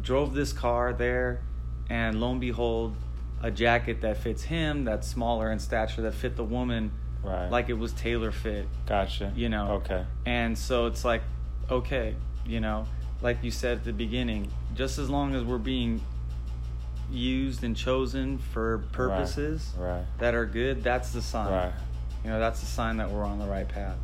[0.00, 1.42] Drove this car there,
[1.88, 2.96] and lo and behold,
[3.42, 6.92] a jacket that fits him, that's smaller in stature, that fit the woman
[7.24, 7.48] Right.
[7.50, 8.68] like it was tailor fit.
[8.86, 9.32] Gotcha.
[9.34, 9.72] you know.
[9.82, 10.04] Okay.
[10.26, 11.22] And so it's like,
[11.70, 12.14] okay,
[12.46, 12.86] you know,
[13.22, 16.00] like you said at the beginning, just as long as we're being
[17.10, 20.04] used and chosen for purposes Right.
[20.18, 21.52] that are good, that's the sign.
[21.52, 21.72] Right.
[22.24, 23.96] You know, that's the sign that we're on the right path.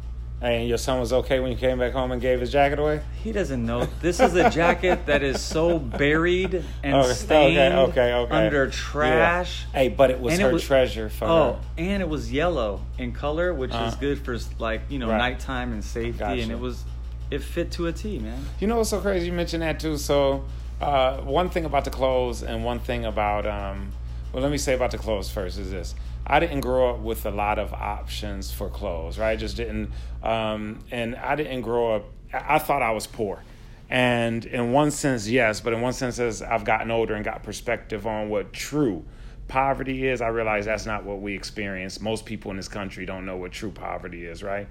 [0.42, 3.02] And your son was okay when you came back home and gave his jacket away?
[3.22, 3.86] He doesn't know.
[4.00, 8.34] This is a jacket that is so buried and Okay, stained okay, okay, okay.
[8.46, 8.70] under Yeah.
[8.70, 9.66] trash.
[9.74, 11.58] Hey, but it was And it her was- treasure for Oh, her.
[11.76, 15.18] and it was yellow in color, which Uh, is good for like you know right.
[15.18, 16.12] nighttime and safety.
[16.18, 16.40] Gotcha.
[16.40, 16.84] And it was,
[17.30, 18.42] it fit to a T, man.
[18.60, 19.26] You know what's so crazy?
[19.26, 19.98] You mentioned that too.
[19.98, 20.44] So,
[20.80, 23.92] uh, one thing about the clothes and one thing about, um,
[24.32, 25.94] well, let me say about the clothes first is this.
[26.26, 29.30] I didn't grow up with a lot of options for clothes, right?
[29.32, 29.90] I just didn't,
[30.22, 32.04] um, and I didn't grow up.
[32.32, 33.42] I thought I was poor,
[33.88, 37.42] and in one sense, yes, but in one sense, as I've gotten older and got
[37.42, 39.04] perspective on what true
[39.48, 42.00] poverty is, I realize that's not what we experience.
[42.00, 44.68] Most people in this country don't know what true poverty is, right?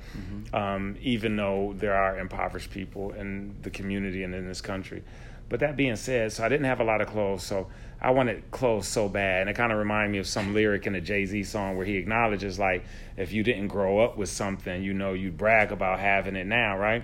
[0.53, 5.03] Um, even though there are impoverished people in the community and in this country.
[5.49, 7.67] But that being said, so I didn't have a lot of clothes, so
[7.99, 9.41] I wanted clothes so bad.
[9.41, 11.85] And it kind of reminded me of some lyric in a Jay Z song where
[11.85, 12.85] he acknowledges, like,
[13.17, 16.77] if you didn't grow up with something, you know, you'd brag about having it now,
[16.77, 17.03] right?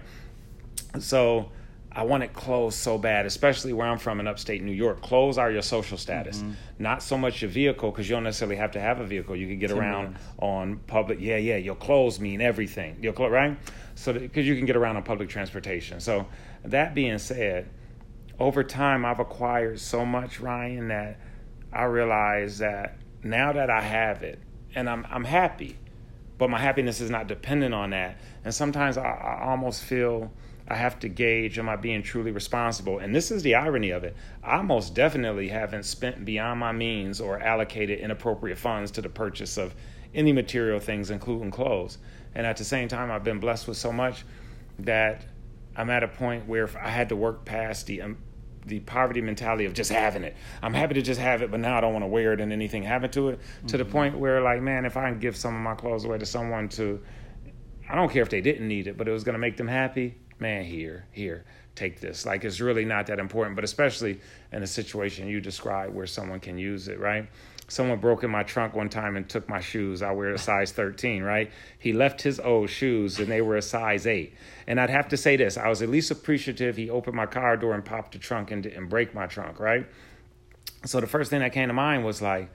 [1.00, 1.50] So
[1.92, 5.02] I wanted clothes so bad, especially where I'm from in upstate New York.
[5.02, 6.52] Clothes are your social status, mm-hmm.
[6.78, 9.36] not so much your vehicle, because you don't necessarily have to have a vehicle.
[9.36, 11.20] You can get around on public.
[11.20, 11.56] Yeah, yeah.
[11.56, 12.98] Your clothes mean everything.
[13.02, 13.58] Your clothes, right?
[13.96, 16.00] So because you can get around on public transportation.
[16.00, 16.28] So
[16.66, 17.70] that being said,
[18.40, 21.20] over time I've acquired so much, Ryan, that
[21.72, 24.40] I realize that now that I have it,
[24.76, 25.78] and I'm I'm happy,
[26.38, 28.20] but my happiness is not dependent on that.
[28.44, 30.32] And sometimes I, I almost feel
[30.68, 33.00] I have to gauge am I being truly responsible?
[33.00, 34.16] And this is the irony of it.
[34.44, 39.58] I most definitely haven't spent beyond my means or allocated inappropriate funds to the purchase
[39.58, 39.76] of
[40.14, 41.98] any material things, including clothes.
[42.34, 44.26] And at the same time, I've been blessed with so much
[44.80, 45.26] that
[45.76, 48.18] I'm at a point where if I had to work past the um,
[48.66, 50.36] the poverty mentality of just having it.
[50.62, 52.52] I'm happy to just have it, but now I don't want to wear it and
[52.52, 53.40] anything happen to it.
[53.68, 53.92] To the mm-hmm.
[53.92, 56.70] point where, like, man, if I can give some of my clothes away to someone
[56.70, 57.02] to,
[57.88, 59.68] I don't care if they didn't need it, but it was going to make them
[59.68, 60.18] happy.
[60.40, 61.46] Man, here, here,
[61.76, 62.26] take this.
[62.26, 64.20] Like, it's really not that important, but especially
[64.52, 67.30] in a situation you described where someone can use it, right?
[67.68, 70.02] Someone broke in my trunk one time and took my shoes.
[70.02, 71.52] I wear a size 13, right?
[71.80, 74.34] He left his old shoes and they were a size 8.
[74.68, 77.58] And I'd have to say this I was at least appreciative he opened my car
[77.58, 79.88] door and popped the trunk and didn't break my trunk, right?
[80.86, 82.52] So the first thing that came to mind was like,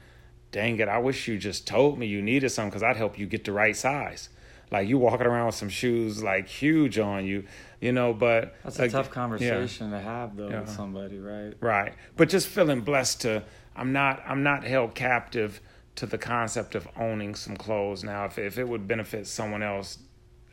[0.52, 3.26] dang it, I wish you just told me you needed some because I'd help you
[3.26, 4.28] get the right size.
[4.70, 7.44] Like you walking around with some shoes like huge on you,
[7.80, 9.98] you know, but that's a tough conversation yeah.
[9.98, 10.61] to have though yeah.
[10.61, 11.54] with somebody, right?
[11.61, 11.94] Right.
[12.16, 13.42] But just feeling blessed to
[13.76, 15.60] I'm not I'm not held captive
[15.96, 18.24] to the concept of owning some clothes now.
[18.24, 19.98] If if it would benefit someone else,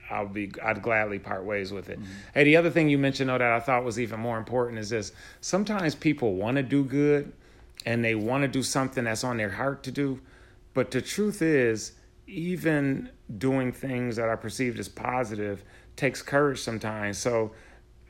[0.09, 1.99] I'll be I'd gladly part ways with it.
[1.99, 2.11] Mm-hmm.
[2.33, 4.89] Hey, the other thing you mentioned though that I thought was even more important is
[4.89, 5.11] this:
[5.41, 7.33] sometimes people want to do good,
[7.85, 10.19] and they want to do something that's on their heart to do,
[10.73, 11.93] but the truth is,
[12.27, 15.63] even doing things that are perceived as positive
[15.95, 17.17] takes courage sometimes.
[17.17, 17.51] So.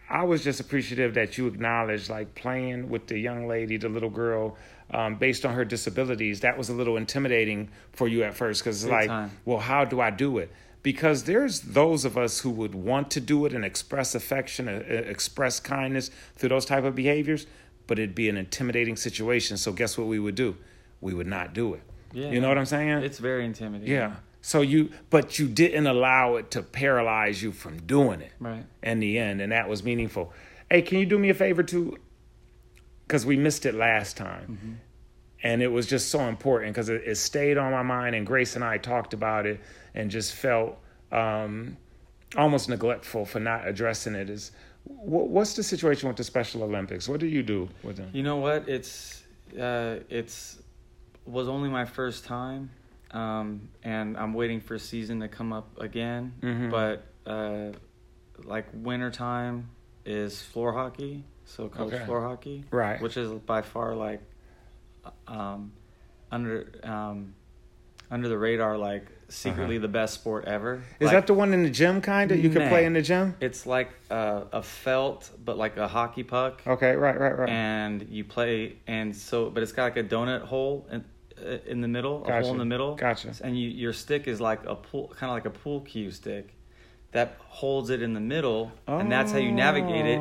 [0.10, 4.10] I was just appreciative that you acknowledged, like playing with the young lady, the little
[4.10, 4.56] girl,
[4.92, 8.84] um, based on her disabilities, that was a little intimidating for you at first because
[8.84, 9.32] it's like, time.
[9.46, 10.52] well, how do I do it?
[10.84, 14.84] Because there's those of us who would want to do it and express affection, uh,
[14.90, 17.46] uh, express kindness through those type of behaviors,
[17.88, 19.58] but it'd be an intimidating situation.
[19.58, 20.56] So guess what we would do?
[21.02, 21.82] We would not do it.
[22.14, 23.04] Yeah, you know what I'm saying?
[23.04, 23.94] It's very intimidating.
[23.94, 24.16] Yeah.
[24.42, 28.32] So you, but you didn't allow it to paralyze you from doing it.
[28.40, 28.64] Right.
[28.82, 30.32] In the end, and that was meaningful.
[30.70, 31.98] Hey, can you do me a favor too?
[33.08, 34.60] Because we missed it last time.
[34.60, 34.74] Mm-hmm.
[35.44, 38.56] And it was just so important because it, it, stayed on my mind, and Grace
[38.56, 39.62] and I talked about it
[39.94, 40.78] and just felt
[41.12, 41.78] um,
[42.36, 44.30] almost neglectful for not addressing it.
[44.30, 44.52] Is
[44.84, 47.08] what's the situation with the Special Olympics?
[47.08, 48.10] What do you do with them?
[48.14, 48.68] You know what?
[48.68, 49.24] It's
[49.58, 50.58] uh, it's
[51.26, 52.72] was only my first time,
[53.12, 56.34] um, and I'm waiting for season to come up again.
[56.42, 56.70] Mm-hmm.
[56.72, 57.74] But uh,
[58.44, 59.70] like wintertime
[60.04, 62.06] is floor hockey so college okay.
[62.06, 63.02] floor hockey, right?
[63.02, 64.22] Which is by far like
[65.28, 65.72] um,
[66.32, 67.34] under um,
[68.12, 69.82] under the radar, like secretly uh-huh.
[69.84, 70.84] the best sport ever.
[71.00, 72.44] Is like, that the one in the gym kind of?
[72.44, 73.36] You can play in the gym.
[73.40, 76.62] It's like uh, a felt, but like a hockey puck.
[76.68, 77.50] Okay, right, right, right.
[77.50, 81.06] And you play, and so, but it's got like a donut hole in,
[81.42, 82.40] uh, in the middle, gotcha.
[82.40, 82.96] a hole in the middle.
[82.96, 83.34] Gotcha.
[83.42, 86.54] And you, your stick is like a pool, kind of like a pool cue stick,
[87.12, 88.98] that holds it in the middle, oh.
[89.00, 90.20] and that's how you navigate it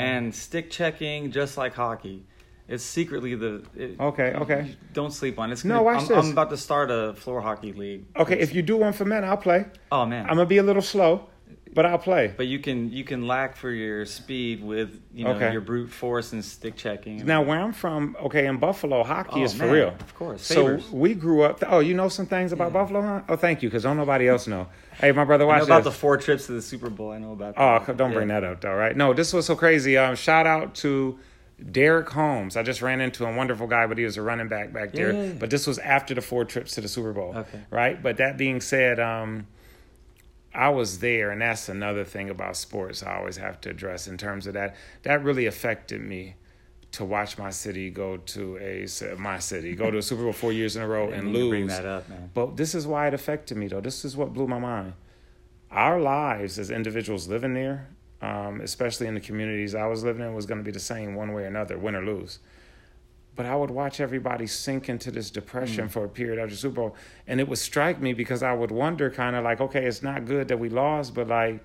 [0.00, 2.24] and stick checking just like hockey.
[2.66, 4.32] It's secretly the it, okay.
[4.34, 4.74] Okay.
[4.94, 5.52] Don't sleep on it.
[5.52, 6.16] It's no, watch I'm, this.
[6.16, 8.06] I'm about to start a floor hockey league.
[8.16, 9.66] Okay, if you do one for men, I'll play.
[9.92, 11.28] Oh man, I'm gonna be a little slow,
[11.74, 12.32] but I'll play.
[12.36, 15.52] But you can you can lack for your speed with you know okay.
[15.52, 17.26] your brute force and stick checking.
[17.26, 19.88] Now where I'm from, okay, in Buffalo, hockey oh, is for man, real.
[19.88, 20.42] Of course.
[20.42, 21.62] So we grew up.
[21.66, 22.80] Oh, you know some things about yeah.
[22.80, 23.22] Buffalo, huh?
[23.28, 24.68] Oh, thank you, because don't nobody else know.
[24.98, 25.92] Hey, my brother, watch I know about this.
[25.92, 27.10] the four trips to the Super Bowl.
[27.10, 27.56] I know about.
[27.56, 27.90] That.
[27.90, 28.16] Oh, don't yeah.
[28.16, 28.96] bring that up, though, right?
[28.96, 29.96] No, this was so crazy.
[29.98, 31.18] Um, shout out to
[31.70, 32.56] Derek Holmes.
[32.56, 35.12] I just ran into a wonderful guy, but he was a running back back there.
[35.12, 35.32] Yeah.
[35.32, 37.34] But this was after the four trips to the Super Bowl.
[37.36, 37.62] Okay.
[37.70, 38.00] Right.
[38.00, 39.46] But that being said, um,
[40.54, 44.16] I was there, and that's another thing about sports I always have to address in
[44.16, 44.76] terms of that.
[45.02, 46.36] That really affected me
[46.92, 48.86] to watch my city go to a
[49.18, 51.50] my city go to a Super Bowl four years in a row and lose.
[51.50, 52.30] Bring that up, man.
[52.32, 53.80] But this is why it affected me, though.
[53.80, 54.94] This is what blew my mind.
[55.72, 57.88] Our lives as individuals living there,
[58.22, 61.16] um, especially in the communities I was living in, was going to be the same
[61.16, 62.38] one way or another, win or lose.
[63.36, 65.90] But I would watch everybody sink into this depression mm.
[65.90, 69.10] for a period after Super Bowl, and it would strike me because I would wonder,
[69.10, 71.64] kind of like, okay, it's not good that we lost, but like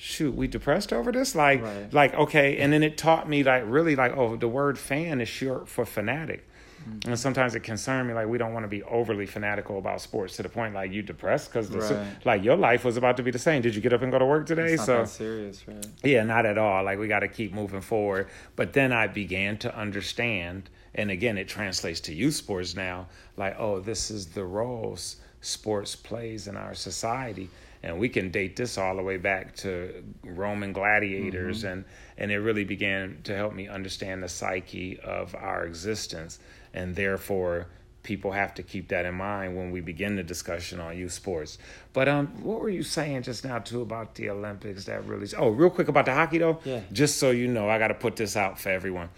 [0.00, 1.34] shoot, we depressed over this?
[1.34, 1.92] Like, right.
[1.92, 2.56] like, okay.
[2.56, 5.84] And then it taught me like really like, oh, the word fan is short for
[5.84, 6.48] fanatic.
[6.80, 7.10] Mm-hmm.
[7.10, 10.36] And sometimes it concerned me like we don't want to be overly fanatical about sports
[10.36, 12.06] to the point like you depressed because right.
[12.24, 13.60] like your life was about to be the same.
[13.60, 14.72] Did you get up and go to work today?
[14.72, 15.86] It's so serious, right?
[16.02, 16.82] Yeah, not at all.
[16.82, 18.28] Like we got to keep moving forward.
[18.56, 23.06] But then I began to understand, and again, it translates to youth sports now.
[23.36, 27.48] Like, oh, this is the roles sports plays in our society
[27.82, 31.68] and we can date this all the way back to Roman gladiators, mm-hmm.
[31.68, 31.84] and
[32.18, 36.38] and it really began to help me understand the psyche of our existence,
[36.74, 37.68] and therefore
[38.02, 41.58] people have to keep that in mind when we begin the discussion on youth sports.
[41.92, 44.84] But um, what were you saying just now too about the Olympics?
[44.84, 46.60] That really oh, real quick about the hockey though.
[46.64, 46.80] Yeah.
[46.92, 49.08] Just so you know, I got to put this out for everyone.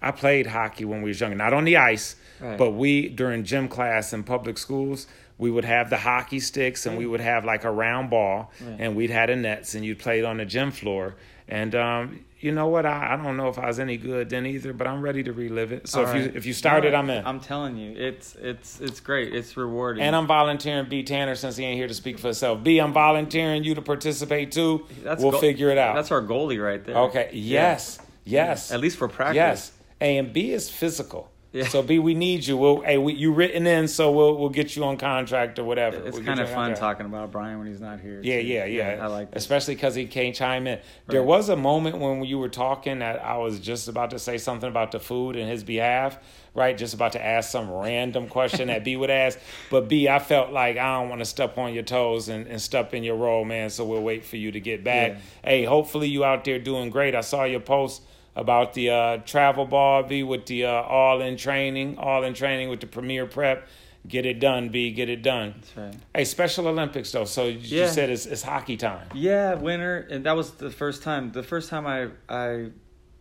[0.00, 2.56] I played hockey when we was younger, not on the ice, right.
[2.56, 5.06] but we during gym class in public schools
[5.38, 8.96] we would have the hockey sticks and we would have like a round ball and
[8.96, 11.14] we'd had a nets and you'd play it on the gym floor.
[11.46, 12.84] And um, you know what?
[12.84, 15.32] I, I don't know if I was any good then either, but I'm ready to
[15.32, 15.88] relive it.
[15.88, 16.24] So All if right.
[16.24, 17.24] you if you started, I'm in.
[17.24, 19.34] I'm telling you, it's it's it's great.
[19.34, 20.02] It's rewarding.
[20.02, 22.62] And I'm volunteering B Tanner since he ain't here to speak for himself.
[22.62, 24.86] B, I'm volunteering you to participate too.
[25.02, 25.94] That's we'll go- figure it out.
[25.94, 26.96] That's our goalie right there.
[26.96, 27.30] Okay.
[27.32, 27.98] Yes.
[28.24, 28.48] Yeah.
[28.48, 28.72] Yes.
[28.72, 29.36] At least for practice.
[29.36, 29.72] Yes.
[30.00, 31.30] A and B is physical.
[31.50, 31.66] Yeah.
[31.66, 32.58] So B, we need you.
[32.58, 35.96] We'll hey, we, you written in, so we'll we'll get you on contract or whatever.
[35.96, 38.20] It's We'll kind of fun talking about Brian when he's not here.
[38.22, 38.46] Yeah, too.
[38.46, 38.98] yeah, yeah.
[39.00, 39.38] I like that.
[39.38, 40.78] especially because he can't chime in.
[41.06, 44.36] There was a moment when you were talking that I was just about to say
[44.36, 46.18] something about the food in his behalf,
[46.54, 46.76] right?
[46.76, 49.38] Just about to ask some random question that B would ask,
[49.70, 52.60] but B, I felt like I don't want to step on your toes and, and
[52.60, 53.70] step in your role, man.
[53.70, 55.12] So we'll wait for you to get back.
[55.12, 55.18] Yeah.
[55.42, 57.14] Hey, hopefully you out there doing great.
[57.14, 58.02] I saw your post
[58.36, 62.68] about the uh, travel ball B with the uh, all in training, all in training
[62.68, 63.66] with the premier prep.
[64.06, 64.92] Get it done, B.
[64.92, 65.54] Get it done.
[65.58, 65.94] That's right.
[66.14, 67.24] Hey, Special Olympics though.
[67.24, 67.88] So you Yeah.
[67.88, 69.08] said it's, it's hockey time.
[69.12, 71.32] Yeah, winter, and that was the first time.
[71.32, 72.70] The first time I I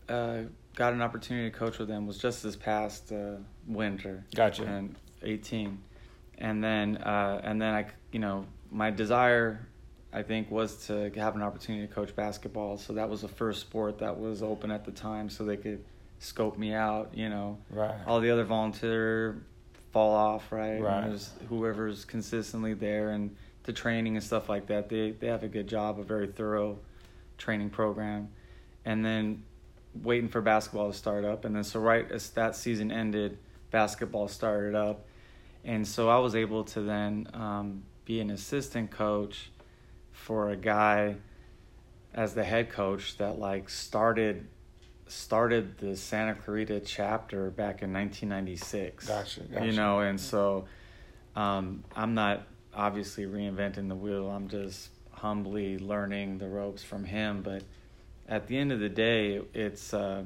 [0.07, 0.43] uh,
[0.75, 3.37] got an opportunity to coach with them was just this past uh,
[3.67, 4.23] winter.
[4.35, 4.63] Gotcha.
[4.63, 5.79] And eighteen,
[6.37, 9.67] and then uh, and then I you know my desire,
[10.13, 12.77] I think, was to have an opportunity to coach basketball.
[12.77, 15.83] So that was the first sport that was open at the time, so they could
[16.19, 17.11] scope me out.
[17.13, 17.95] You know, Right.
[18.07, 19.41] all the other volunteer
[19.91, 20.81] fall off, right?
[20.81, 21.07] Right.
[21.07, 24.89] there's whoever's consistently there and the training and stuff like that.
[24.89, 26.79] They they have a good job, a very thorough
[27.37, 28.29] training program.
[28.85, 29.43] And then
[30.03, 33.37] waiting for basketball to start up and then so right as that season ended,
[33.71, 35.05] basketball started up.
[35.65, 39.51] And so I was able to then um, be an assistant coach
[40.17, 41.15] for a guy
[42.13, 44.47] as the head coach that like started
[45.07, 49.07] started the Santa Clarita chapter back in 1996.
[49.07, 49.65] Gotcha, gotcha.
[49.65, 50.65] You know, and so
[51.35, 54.29] um, I'm not obviously reinventing the wheel.
[54.29, 57.41] I'm just humbly learning the ropes from him.
[57.41, 57.63] But
[58.27, 60.23] at the end of the day, it's uh,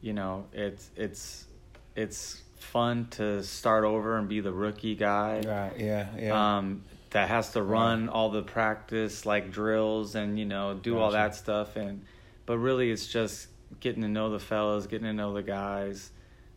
[0.00, 1.46] you know, it's it's
[1.94, 5.72] it's fun to start over and be the rookie guy Right.
[5.78, 6.06] Yeah.
[6.18, 6.56] Yeah.
[6.58, 11.10] um, that has to run all the practice like drills and you know do all
[11.10, 11.76] that stuff.
[11.76, 12.04] And
[12.46, 13.48] but really it's just
[13.80, 16.10] getting to know the fellas getting to know the guys.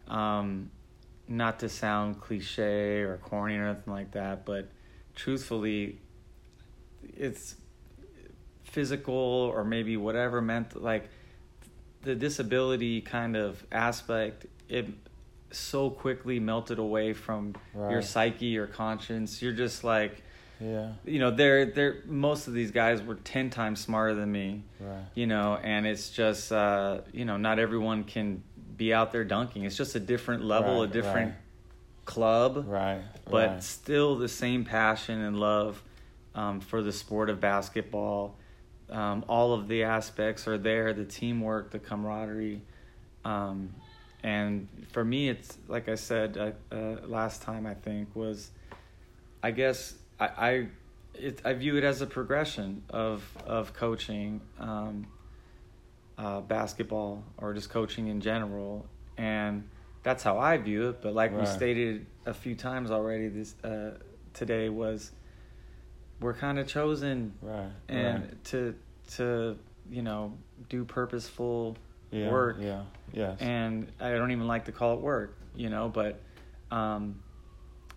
[0.08, 0.72] Um,
[1.28, 4.68] not to sound cliche or corny or anything like that but
[5.16, 5.98] truthfully
[7.16, 7.56] it's
[8.64, 11.08] physical or maybe whatever meant like
[12.02, 14.88] the disability kind of aspect it
[15.52, 19.42] so quickly melted away from your psyche your conscience.
[19.42, 20.23] You're just like
[20.64, 20.92] yeah.
[21.06, 25.04] you know they're they're most of these guys were 10 times smarter than me Right.
[25.16, 28.44] you know and it's just uh you know not everyone can
[28.78, 32.06] be out there dunking it's just a different level Right, a different right.
[32.06, 33.02] club Right.
[33.30, 33.64] but right.
[33.64, 35.82] still the same passion and love
[36.36, 38.36] um, for the sport of basketball.
[38.90, 42.62] Um, all of the aspects are there the teamwork, the camaraderie.
[43.24, 43.74] Um,
[44.24, 48.50] and for me, it's like I said uh, uh, last time, I think, was
[49.42, 49.94] I guess
[50.24, 50.68] I, I,
[51.16, 55.08] it, I view it as a progression of, of coaching um,
[56.18, 58.86] uh, basketball or just coaching in general.
[59.18, 59.68] And
[60.04, 61.02] that's how I view it.
[61.02, 63.98] But like we stated a few times already this uh,
[64.34, 65.12] today was
[66.20, 67.70] we're kind of chosen Right.
[67.90, 68.44] and right.
[68.46, 68.76] to
[69.16, 69.58] to
[69.90, 70.34] you know
[70.70, 71.78] do purposeful
[72.12, 72.84] yeah, work Yeah.
[73.12, 73.38] Yes.
[73.42, 76.22] and I don't even like to call it work, you know, but
[76.72, 77.23] um,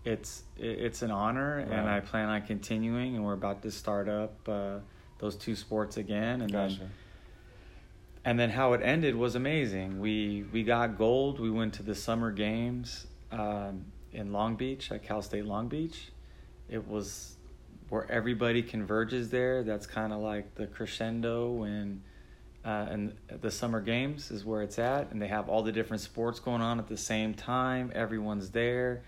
[0.07, 3.15] it's it's an honor, and I plan on continuing.
[3.15, 4.77] And we're about to start up uh,
[5.19, 6.79] those two sports again, and gotcha.
[6.79, 6.91] then
[8.27, 9.99] and then how it ended was amazing.
[9.99, 11.39] We we got gold.
[11.39, 16.11] We went to the summer games um, in Long Beach at Cal State Long Beach.
[16.69, 17.35] It was
[17.89, 19.63] where everybody converges there.
[19.63, 22.01] That's kind of like the crescendo and
[22.65, 26.01] uh, and the summer games is where it's at, and they have all the different
[26.01, 27.91] sports going on at the same time.
[27.95, 29.03] Everyone's there.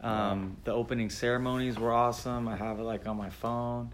[0.00, 2.48] Um, the opening ceremonies were awesome.
[2.48, 3.92] I have it like on my phone.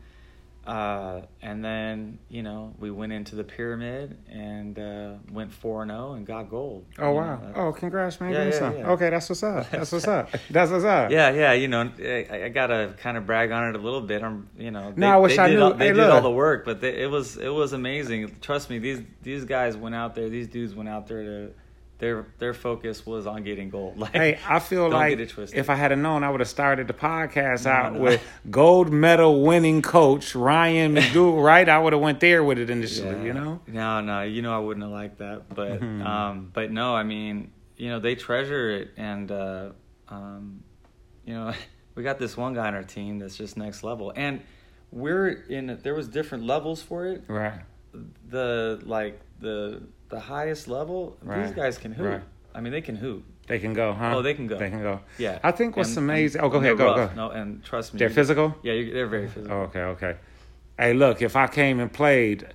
[0.65, 5.91] Uh, and then you know we went into the pyramid and uh, went four and
[5.91, 6.87] zero and got gold.
[7.01, 7.37] Oh You wow!
[7.41, 8.33] know, Oh, congrats, man!
[8.33, 8.91] Yeah, yeah, yeah.
[8.91, 9.69] Okay, that's what's up.
[9.73, 10.31] That's what's up.
[10.51, 11.11] That's what's up.
[11.11, 14.23] Yeah, yeah, you know, I, I gotta kind of brag on it a little bit.
[14.23, 16.21] I'm, you know, they, No, I wish I did knew- all, they hey, did all
[16.23, 18.37] the work, but they, it was it was amazing.
[18.41, 20.29] Trust me, these these guys went out there.
[20.29, 21.51] These dudes went out there to
[22.03, 23.97] their their focus was on getting gold.
[24.03, 25.57] Like, Hey, I feel like get it twisted.
[25.57, 28.01] if I had known, I would have started the podcast No, out no.
[28.01, 31.41] with gold medal winning coach Ryan McDougal.
[31.41, 31.69] right?
[31.69, 33.11] I would have went there with it initially.
[33.19, 33.23] Yeah.
[33.23, 33.61] You know?
[33.69, 36.05] No, no, you know I wouldn't have liked that, but Mhm.
[36.05, 39.71] um, but no, I mean, you know, they treasure it, and uh,
[40.09, 40.65] um,
[41.25, 41.53] you know,
[41.95, 44.41] we got this one guy on our team that's just next level, and
[44.91, 45.79] we're in.
[45.85, 47.23] There was different levels for it.
[47.29, 47.61] Right.
[48.29, 52.07] The like the the highest level, these guys can hoop.
[52.07, 52.23] Right.
[52.55, 53.25] I mean, they can hoop.
[53.47, 54.13] They can go, huh?
[54.17, 54.57] Oh, they can go.
[54.59, 55.01] They can go.
[55.19, 56.41] Yeah, I think what's And- amazing.
[56.41, 56.79] and oh, go ahead.
[56.79, 57.15] Go rough.
[57.15, 57.29] go.
[57.29, 58.55] No, and trust me, They're physical.
[58.63, 59.57] Yeah, they're very physical.
[59.57, 60.17] Oh, okay, okay.
[60.79, 62.47] Hey, look, if I came and played,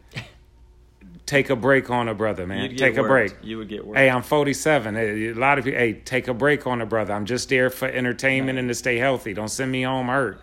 [1.26, 2.76] take a break on a brother, man.
[2.76, 3.34] Take a break.
[3.44, 3.98] You would get worked.
[3.98, 4.96] Hey, I'm 47.
[4.96, 7.14] A lot of people, hey, take a break on a brother.
[7.14, 9.34] I'm just there for entertainment and to stay healthy.
[9.34, 10.42] Don't send me home hurt.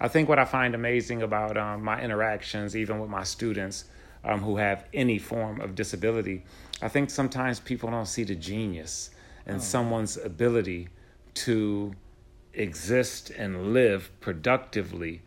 [0.00, 3.84] I think what I find amazing about um, my interactions, even with my students
[4.24, 6.44] um, who have any form of disability,
[6.82, 9.10] I think sometimes people don't see the genius
[9.46, 10.88] in someone's ability
[11.34, 11.94] to
[12.54, 15.22] exist and live productively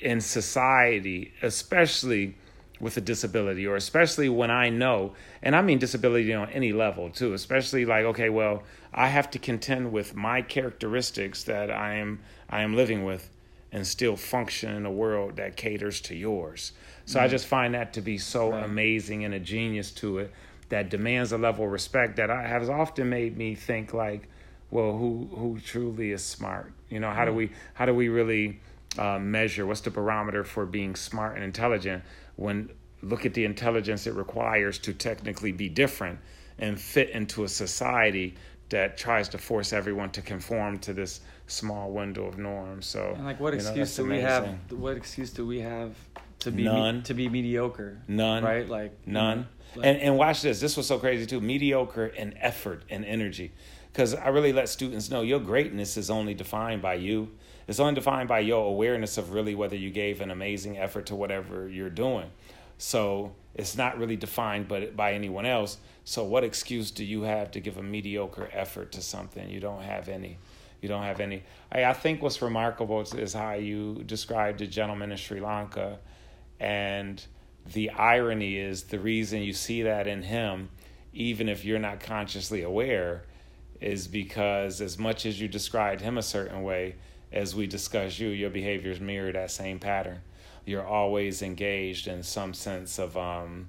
[0.00, 2.36] in society, especially
[2.80, 7.08] with a disability, or especially when I know, and I mean disability on any level
[7.08, 12.20] too, especially like, okay, well, I have to contend with my characteristics that I am
[12.50, 13.30] I am living with
[13.72, 16.72] and still function in a world that caters to yours.
[17.06, 20.32] So I just find that to be so amazing and a genius to it
[20.70, 24.28] that demands a level of respect that I, has often made me think like,
[24.70, 26.72] well, who who truly is smart?
[26.88, 28.60] You know, how do we how do we really
[28.98, 29.66] uh, measure?
[29.66, 32.02] What's the barometer for being smart and intelligent?
[32.36, 32.70] When
[33.02, 36.18] look at the intelligence it requires to technically be different
[36.58, 38.34] and fit into a society
[38.70, 42.86] that tries to force everyone to conform to this small window of norms.
[42.86, 44.72] So, And like, what know, excuse that's do we have?
[44.72, 45.94] What excuse do we have
[46.44, 47.02] to be None.
[47.04, 48.00] to be mediocre?
[48.06, 48.44] None.
[48.44, 48.68] Right?
[48.68, 49.48] Like None.
[49.76, 50.60] like- and and watch this.
[50.60, 51.40] This was so crazy too.
[51.40, 53.52] Mediocre and effort and energy.
[53.92, 57.30] Because I really let students know your greatness is only defined by you.
[57.66, 61.14] It's only defined by your awareness of really whether you gave an amazing effort to
[61.14, 62.30] whatever you're doing.
[62.76, 65.78] So it's not really defined but by anyone else.
[66.04, 69.48] So what excuse do you have to give a mediocre effort to something?
[69.48, 70.38] You don't have any.
[70.82, 71.42] You don't have any.
[71.72, 75.98] I, I think what's remarkable is, is how you described the gentleman in Sri Lanka,
[76.64, 77.22] and
[77.74, 80.70] the irony is the reason you see that in him,
[81.12, 83.24] even if you're not consciously aware,
[83.82, 86.94] is because as much as you described him a certain way,
[87.30, 90.20] as we discuss you, your behaviors mirror that same pattern.
[90.64, 93.68] You're always engaged in some sense of um,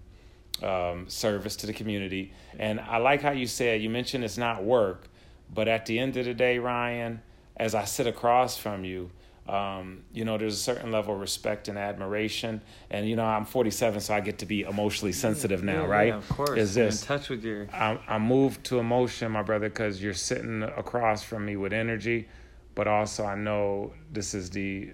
[0.63, 2.31] um, service to the community.
[2.57, 5.09] And I like how you said, you mentioned it's not work,
[5.53, 7.21] but at the end of the day, Ryan,
[7.57, 9.11] as I sit across from you,
[9.47, 12.61] um, you know, there's a certain level of respect and admiration.
[12.89, 16.07] And, you know, I'm 47, so I get to be emotionally sensitive now, Yeah, right?
[16.07, 16.57] Yeah, of course.
[16.57, 17.01] Is this.
[17.01, 21.21] in touch with your I'm, I'm moved to emotion, my brother, because you're sitting across
[21.21, 22.27] from me with energy,
[22.73, 24.89] but also I know this is the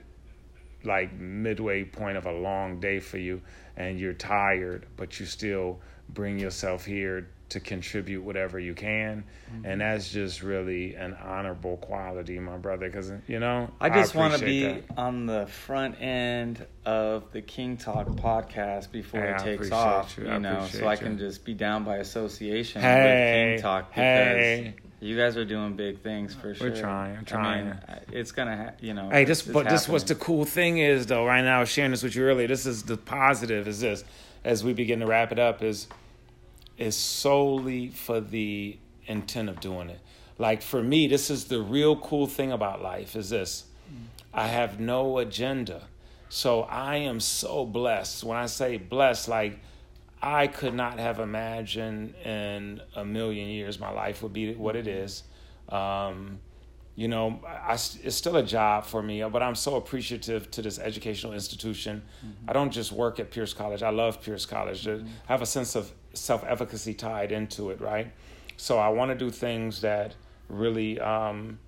[0.83, 3.41] like midway point of a long day for you,
[3.77, 5.79] and you're tired, but you still
[6.09, 9.65] bring yourself here to contribute whatever you can, Mm-hmm.
[9.65, 12.87] and that's just really an honorable quality, my brother.
[12.89, 14.83] Because you know, I just want to be that.
[14.97, 20.31] on the front end of the King Talk podcast before Hey, it takes off, you.
[20.31, 23.89] you, know, so appreciate I can just be down by association Hey, with King Talk
[23.89, 24.73] because hey.
[25.01, 26.69] you guys are doing big things for sure.
[26.69, 27.67] We're trying, I'm trying.
[27.67, 29.09] I- it's gonna, ha- you know.
[29.09, 31.25] Hey, this but this what's the cool thing is though.
[31.25, 32.47] Right now, I was sharing this with you earlier.
[32.47, 33.67] This is the positive.
[33.67, 34.05] Is this
[34.45, 35.61] as we begin to wrap it up?
[35.61, 35.87] Is
[36.82, 39.99] is solely for the intent of doing it.
[40.38, 43.15] Like for me, this is the real cool thing about life.
[43.15, 43.65] Is this?
[44.34, 45.84] I have no agenda.
[46.29, 48.23] So I am so blessed.
[48.23, 49.59] When I say blessed, like
[50.21, 54.88] I could not have imagined in a million years my life would be what it
[54.88, 55.23] is.
[55.69, 56.39] Um,
[56.95, 60.79] you know, I, it's still a job for me, but I'm so appreciative to this
[60.79, 62.01] educational institution.
[62.47, 63.84] I don't just work at Pierce College.
[63.84, 64.88] I love Pierce College.
[64.88, 68.12] I have a sense of self-efficacy tied into it, right?
[68.57, 70.16] So I want to do things that
[70.49, 71.59] really um,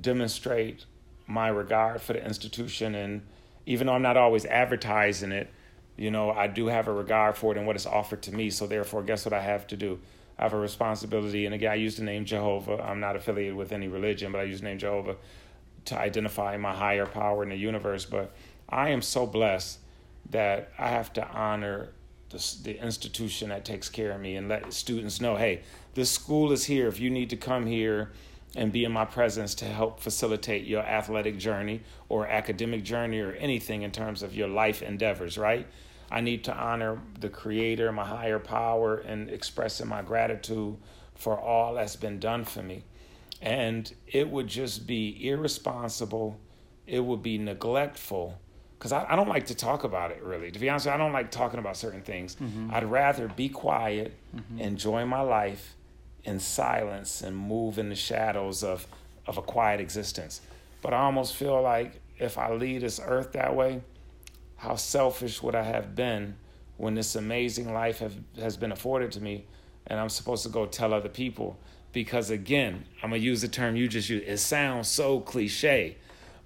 [0.00, 0.84] demonstrate
[1.26, 3.22] my regard for the institution, and
[3.66, 5.50] even though I'm not always advertising it,
[5.96, 8.50] you know, I do have a regard for it and what it's offered to me.
[8.50, 9.98] So therefore, guess what I have to do?
[10.38, 12.80] I have a responsibility, and again, I use the name Jehovah.
[12.82, 15.16] I'm not affiliated with any religion, but I use the name Jehovah
[15.86, 18.04] to identify my higher power in the universe.
[18.04, 18.32] But
[18.68, 19.80] I am so blessed
[20.30, 21.90] that I have to honor
[22.30, 25.62] the, the institution that takes care of me and let students know, hey,
[25.94, 26.86] this school is here.
[26.88, 28.12] If you need to come here
[28.56, 33.32] and be in my presence to help facilitate your athletic journey or academic journey or
[33.32, 35.66] anything in terms of your life endeavors, right?
[36.10, 40.76] I need to honor the creator, my higher power, and expressing my gratitude
[41.14, 42.84] for all that's been done for me.
[43.42, 46.40] And it would just be irresponsible,
[46.86, 48.38] it would be neglectful,
[48.78, 50.50] because I, I don't like to talk about it really.
[50.50, 52.36] To be honest, I don't like talking about certain things.
[52.36, 52.70] Mm-hmm.
[52.72, 54.60] I'd rather be quiet, mm-hmm.
[54.60, 55.74] enjoy my life
[56.24, 58.86] in silence, and move in the shadows of,
[59.26, 60.40] of a quiet existence.
[60.80, 63.82] But I almost feel like if I leave this earth that way,
[64.56, 66.36] how selfish would I have been
[66.76, 69.44] when this amazing life have, has been afforded to me
[69.86, 71.58] and I'm supposed to go tell other people?
[71.92, 74.26] Because again, I'm going to use the term you just used.
[74.26, 75.96] It sounds so cliche,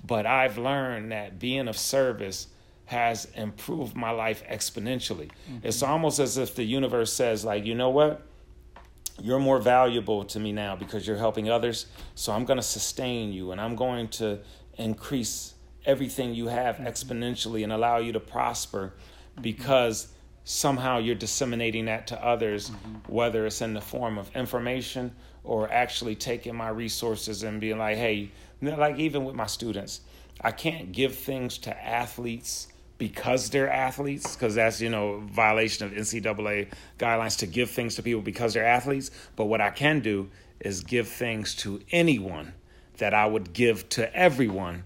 [0.04, 2.48] but I've learned that being of service
[2.86, 5.30] has improved my life exponentially.
[5.50, 5.58] Mm-hmm.
[5.62, 8.22] It's almost as if the universe says, like, you know what?
[9.20, 11.86] You're more valuable to me now because you're helping others.
[12.14, 14.40] So I'm going to sustain you and I'm going to
[14.76, 16.86] increase everything you have mm-hmm.
[16.86, 18.94] exponentially and allow you to prosper
[19.40, 20.08] because
[20.44, 23.12] somehow you're disseminating that to others, mm-hmm.
[23.12, 25.12] whether it's in the form of information
[25.44, 28.30] or actually taking my resources and being like, hey,
[28.62, 30.00] like even with my students,
[30.40, 35.92] I can't give things to athletes because they're athletes, because that's you know violation of
[35.92, 39.10] NCAA guidelines to give things to people because they're athletes.
[39.34, 42.54] But what I can do is give things to anyone
[42.98, 44.84] that I would give to everyone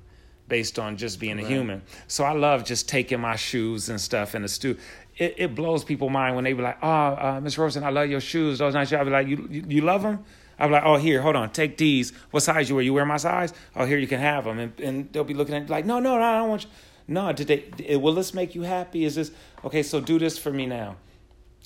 [0.48, 1.82] based on just being a human.
[2.06, 4.78] So I love just taking my shoes and stuff in the stu.
[5.18, 8.08] It, it blows people mind when they be like, "Oh, uh, Miss Rosen, I love
[8.08, 8.58] your shoes.
[8.58, 10.24] Those nice shoes." I be like, "You you, you love them?"
[10.58, 12.12] I'm like, oh, here, hold on, take these.
[12.30, 12.84] What size you wear?
[12.84, 13.52] You wear my size?
[13.74, 14.58] Oh, here, you can have them.
[14.58, 16.70] And, and they'll be looking at like, no, no, no, I don't want you.
[17.08, 19.04] No, did they, will this make you happy?
[19.04, 19.30] Is this,
[19.64, 20.96] okay, so do this for me now.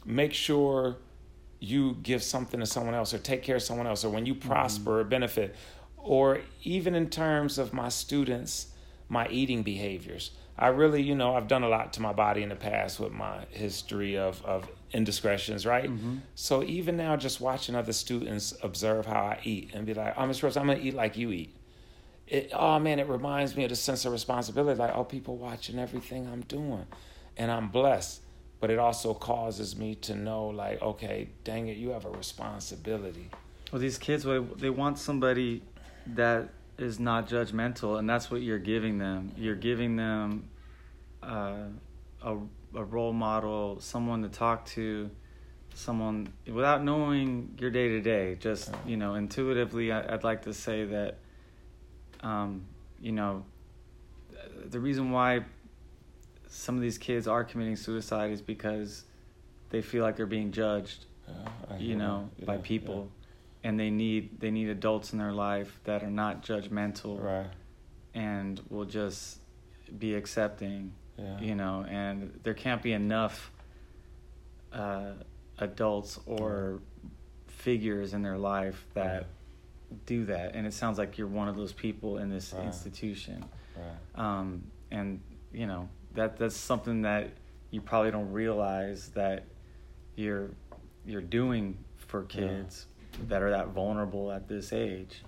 [0.05, 0.97] Make sure
[1.61, 4.35] you give something to someone else or take care of someone else or when you
[4.35, 5.01] prosper mm-hmm.
[5.01, 5.55] or benefit.
[5.97, 8.69] Or even in terms of my students,
[9.09, 10.31] my eating behaviors.
[10.59, 13.13] I really, you know, I've done a lot to my body in the past with
[13.13, 15.89] my history of, of indiscretions, right?
[15.89, 16.19] Mm-hmm.
[16.35, 20.27] So even now, just watching other students observe how I eat and be like, oh,
[20.27, 21.55] Miss Rose, I'm gonna eat like you eat.
[22.27, 24.79] It, oh man, it reminds me of the sense of responsibility.
[24.79, 26.87] Like, oh, people watching everything I'm doing,
[27.37, 28.23] and I'm blessed.
[28.61, 33.31] But it also causes me to know, like, okay, dang it, you have a responsibility.
[33.73, 34.27] Well, these kids,
[34.59, 35.63] they want somebody
[36.15, 39.33] that is not judgmental, and that's what you're giving them.
[39.37, 40.51] You're giving them
[41.23, 41.69] uh,
[42.23, 42.37] a
[42.75, 45.11] a role model, someone to talk to,
[45.75, 48.37] someone without knowing your day to day.
[48.37, 51.19] Just you know, intuitively, I, would like to say that,
[52.23, 52.65] um,
[53.01, 53.45] you know,
[54.67, 55.45] the reason why
[56.49, 59.05] some of these kids are committing suicide is because
[59.71, 63.09] they feel like they're being judged, yeah, you know, yeah, by people,
[63.63, 63.69] yeah.
[63.69, 67.51] and they need they need adults in their life that are not judgmental, right.
[68.15, 69.39] and will just
[69.99, 71.41] be accepting yeah.
[71.41, 73.51] You know, and there can't be enough
[74.73, 75.13] uh,
[75.59, 76.81] adults or
[77.49, 79.27] figures in their life that
[80.07, 80.55] do that.
[80.55, 82.65] And it sounds like you're one of those people in this right.
[82.65, 83.45] institution.
[83.77, 84.39] Right.
[84.39, 85.21] Um, and
[85.53, 87.31] you know that that's something that
[87.71, 89.45] you probably don't realize that
[90.17, 90.51] you're
[91.05, 93.19] you're doing for kids yeah.
[93.29, 95.23] that are that vulnerable at this age.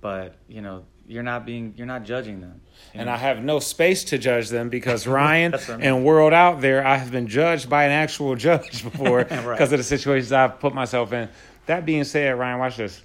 [0.00, 2.60] But you know you're not being you're not judging them
[2.94, 3.12] and know?
[3.12, 7.10] i have no space to judge them because ryan and world out there i have
[7.10, 9.62] been judged by an actual judge before because right.
[9.62, 11.28] of the situations i've put myself in
[11.66, 13.02] that being said ryan watch this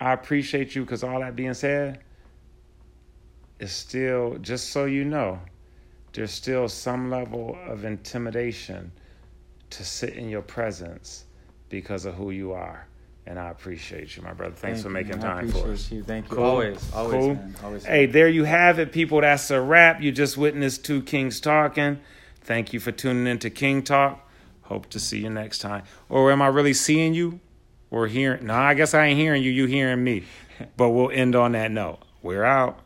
[0.00, 2.00] i appreciate you because all that being said
[3.60, 5.40] is still just so you know
[6.12, 8.90] there's still some level of intimidation
[9.70, 11.24] to sit in your presence
[11.68, 12.86] because of who you are
[13.26, 14.54] and I appreciate you, my brother.
[14.54, 15.90] Thanks Thank for making time for us.
[15.90, 16.02] You.
[16.02, 16.36] Thank you.
[16.36, 16.44] Cool.
[16.44, 17.34] Always, always, cool.
[17.34, 17.56] man.
[17.64, 17.84] Always.
[17.84, 19.20] Hey, there you have it, people.
[19.20, 20.00] That's a wrap.
[20.00, 22.00] You just witnessed two kings talking.
[22.40, 24.28] Thank you for tuning in to King Talk.
[24.62, 25.84] Hope to see you next time.
[26.08, 27.40] Or am I really seeing you?
[27.90, 28.46] Or hearing?
[28.46, 29.50] No, I guess I ain't hearing you.
[29.50, 30.24] You hearing me.
[30.78, 31.98] But we'll end on that note.
[32.22, 32.78] We're out.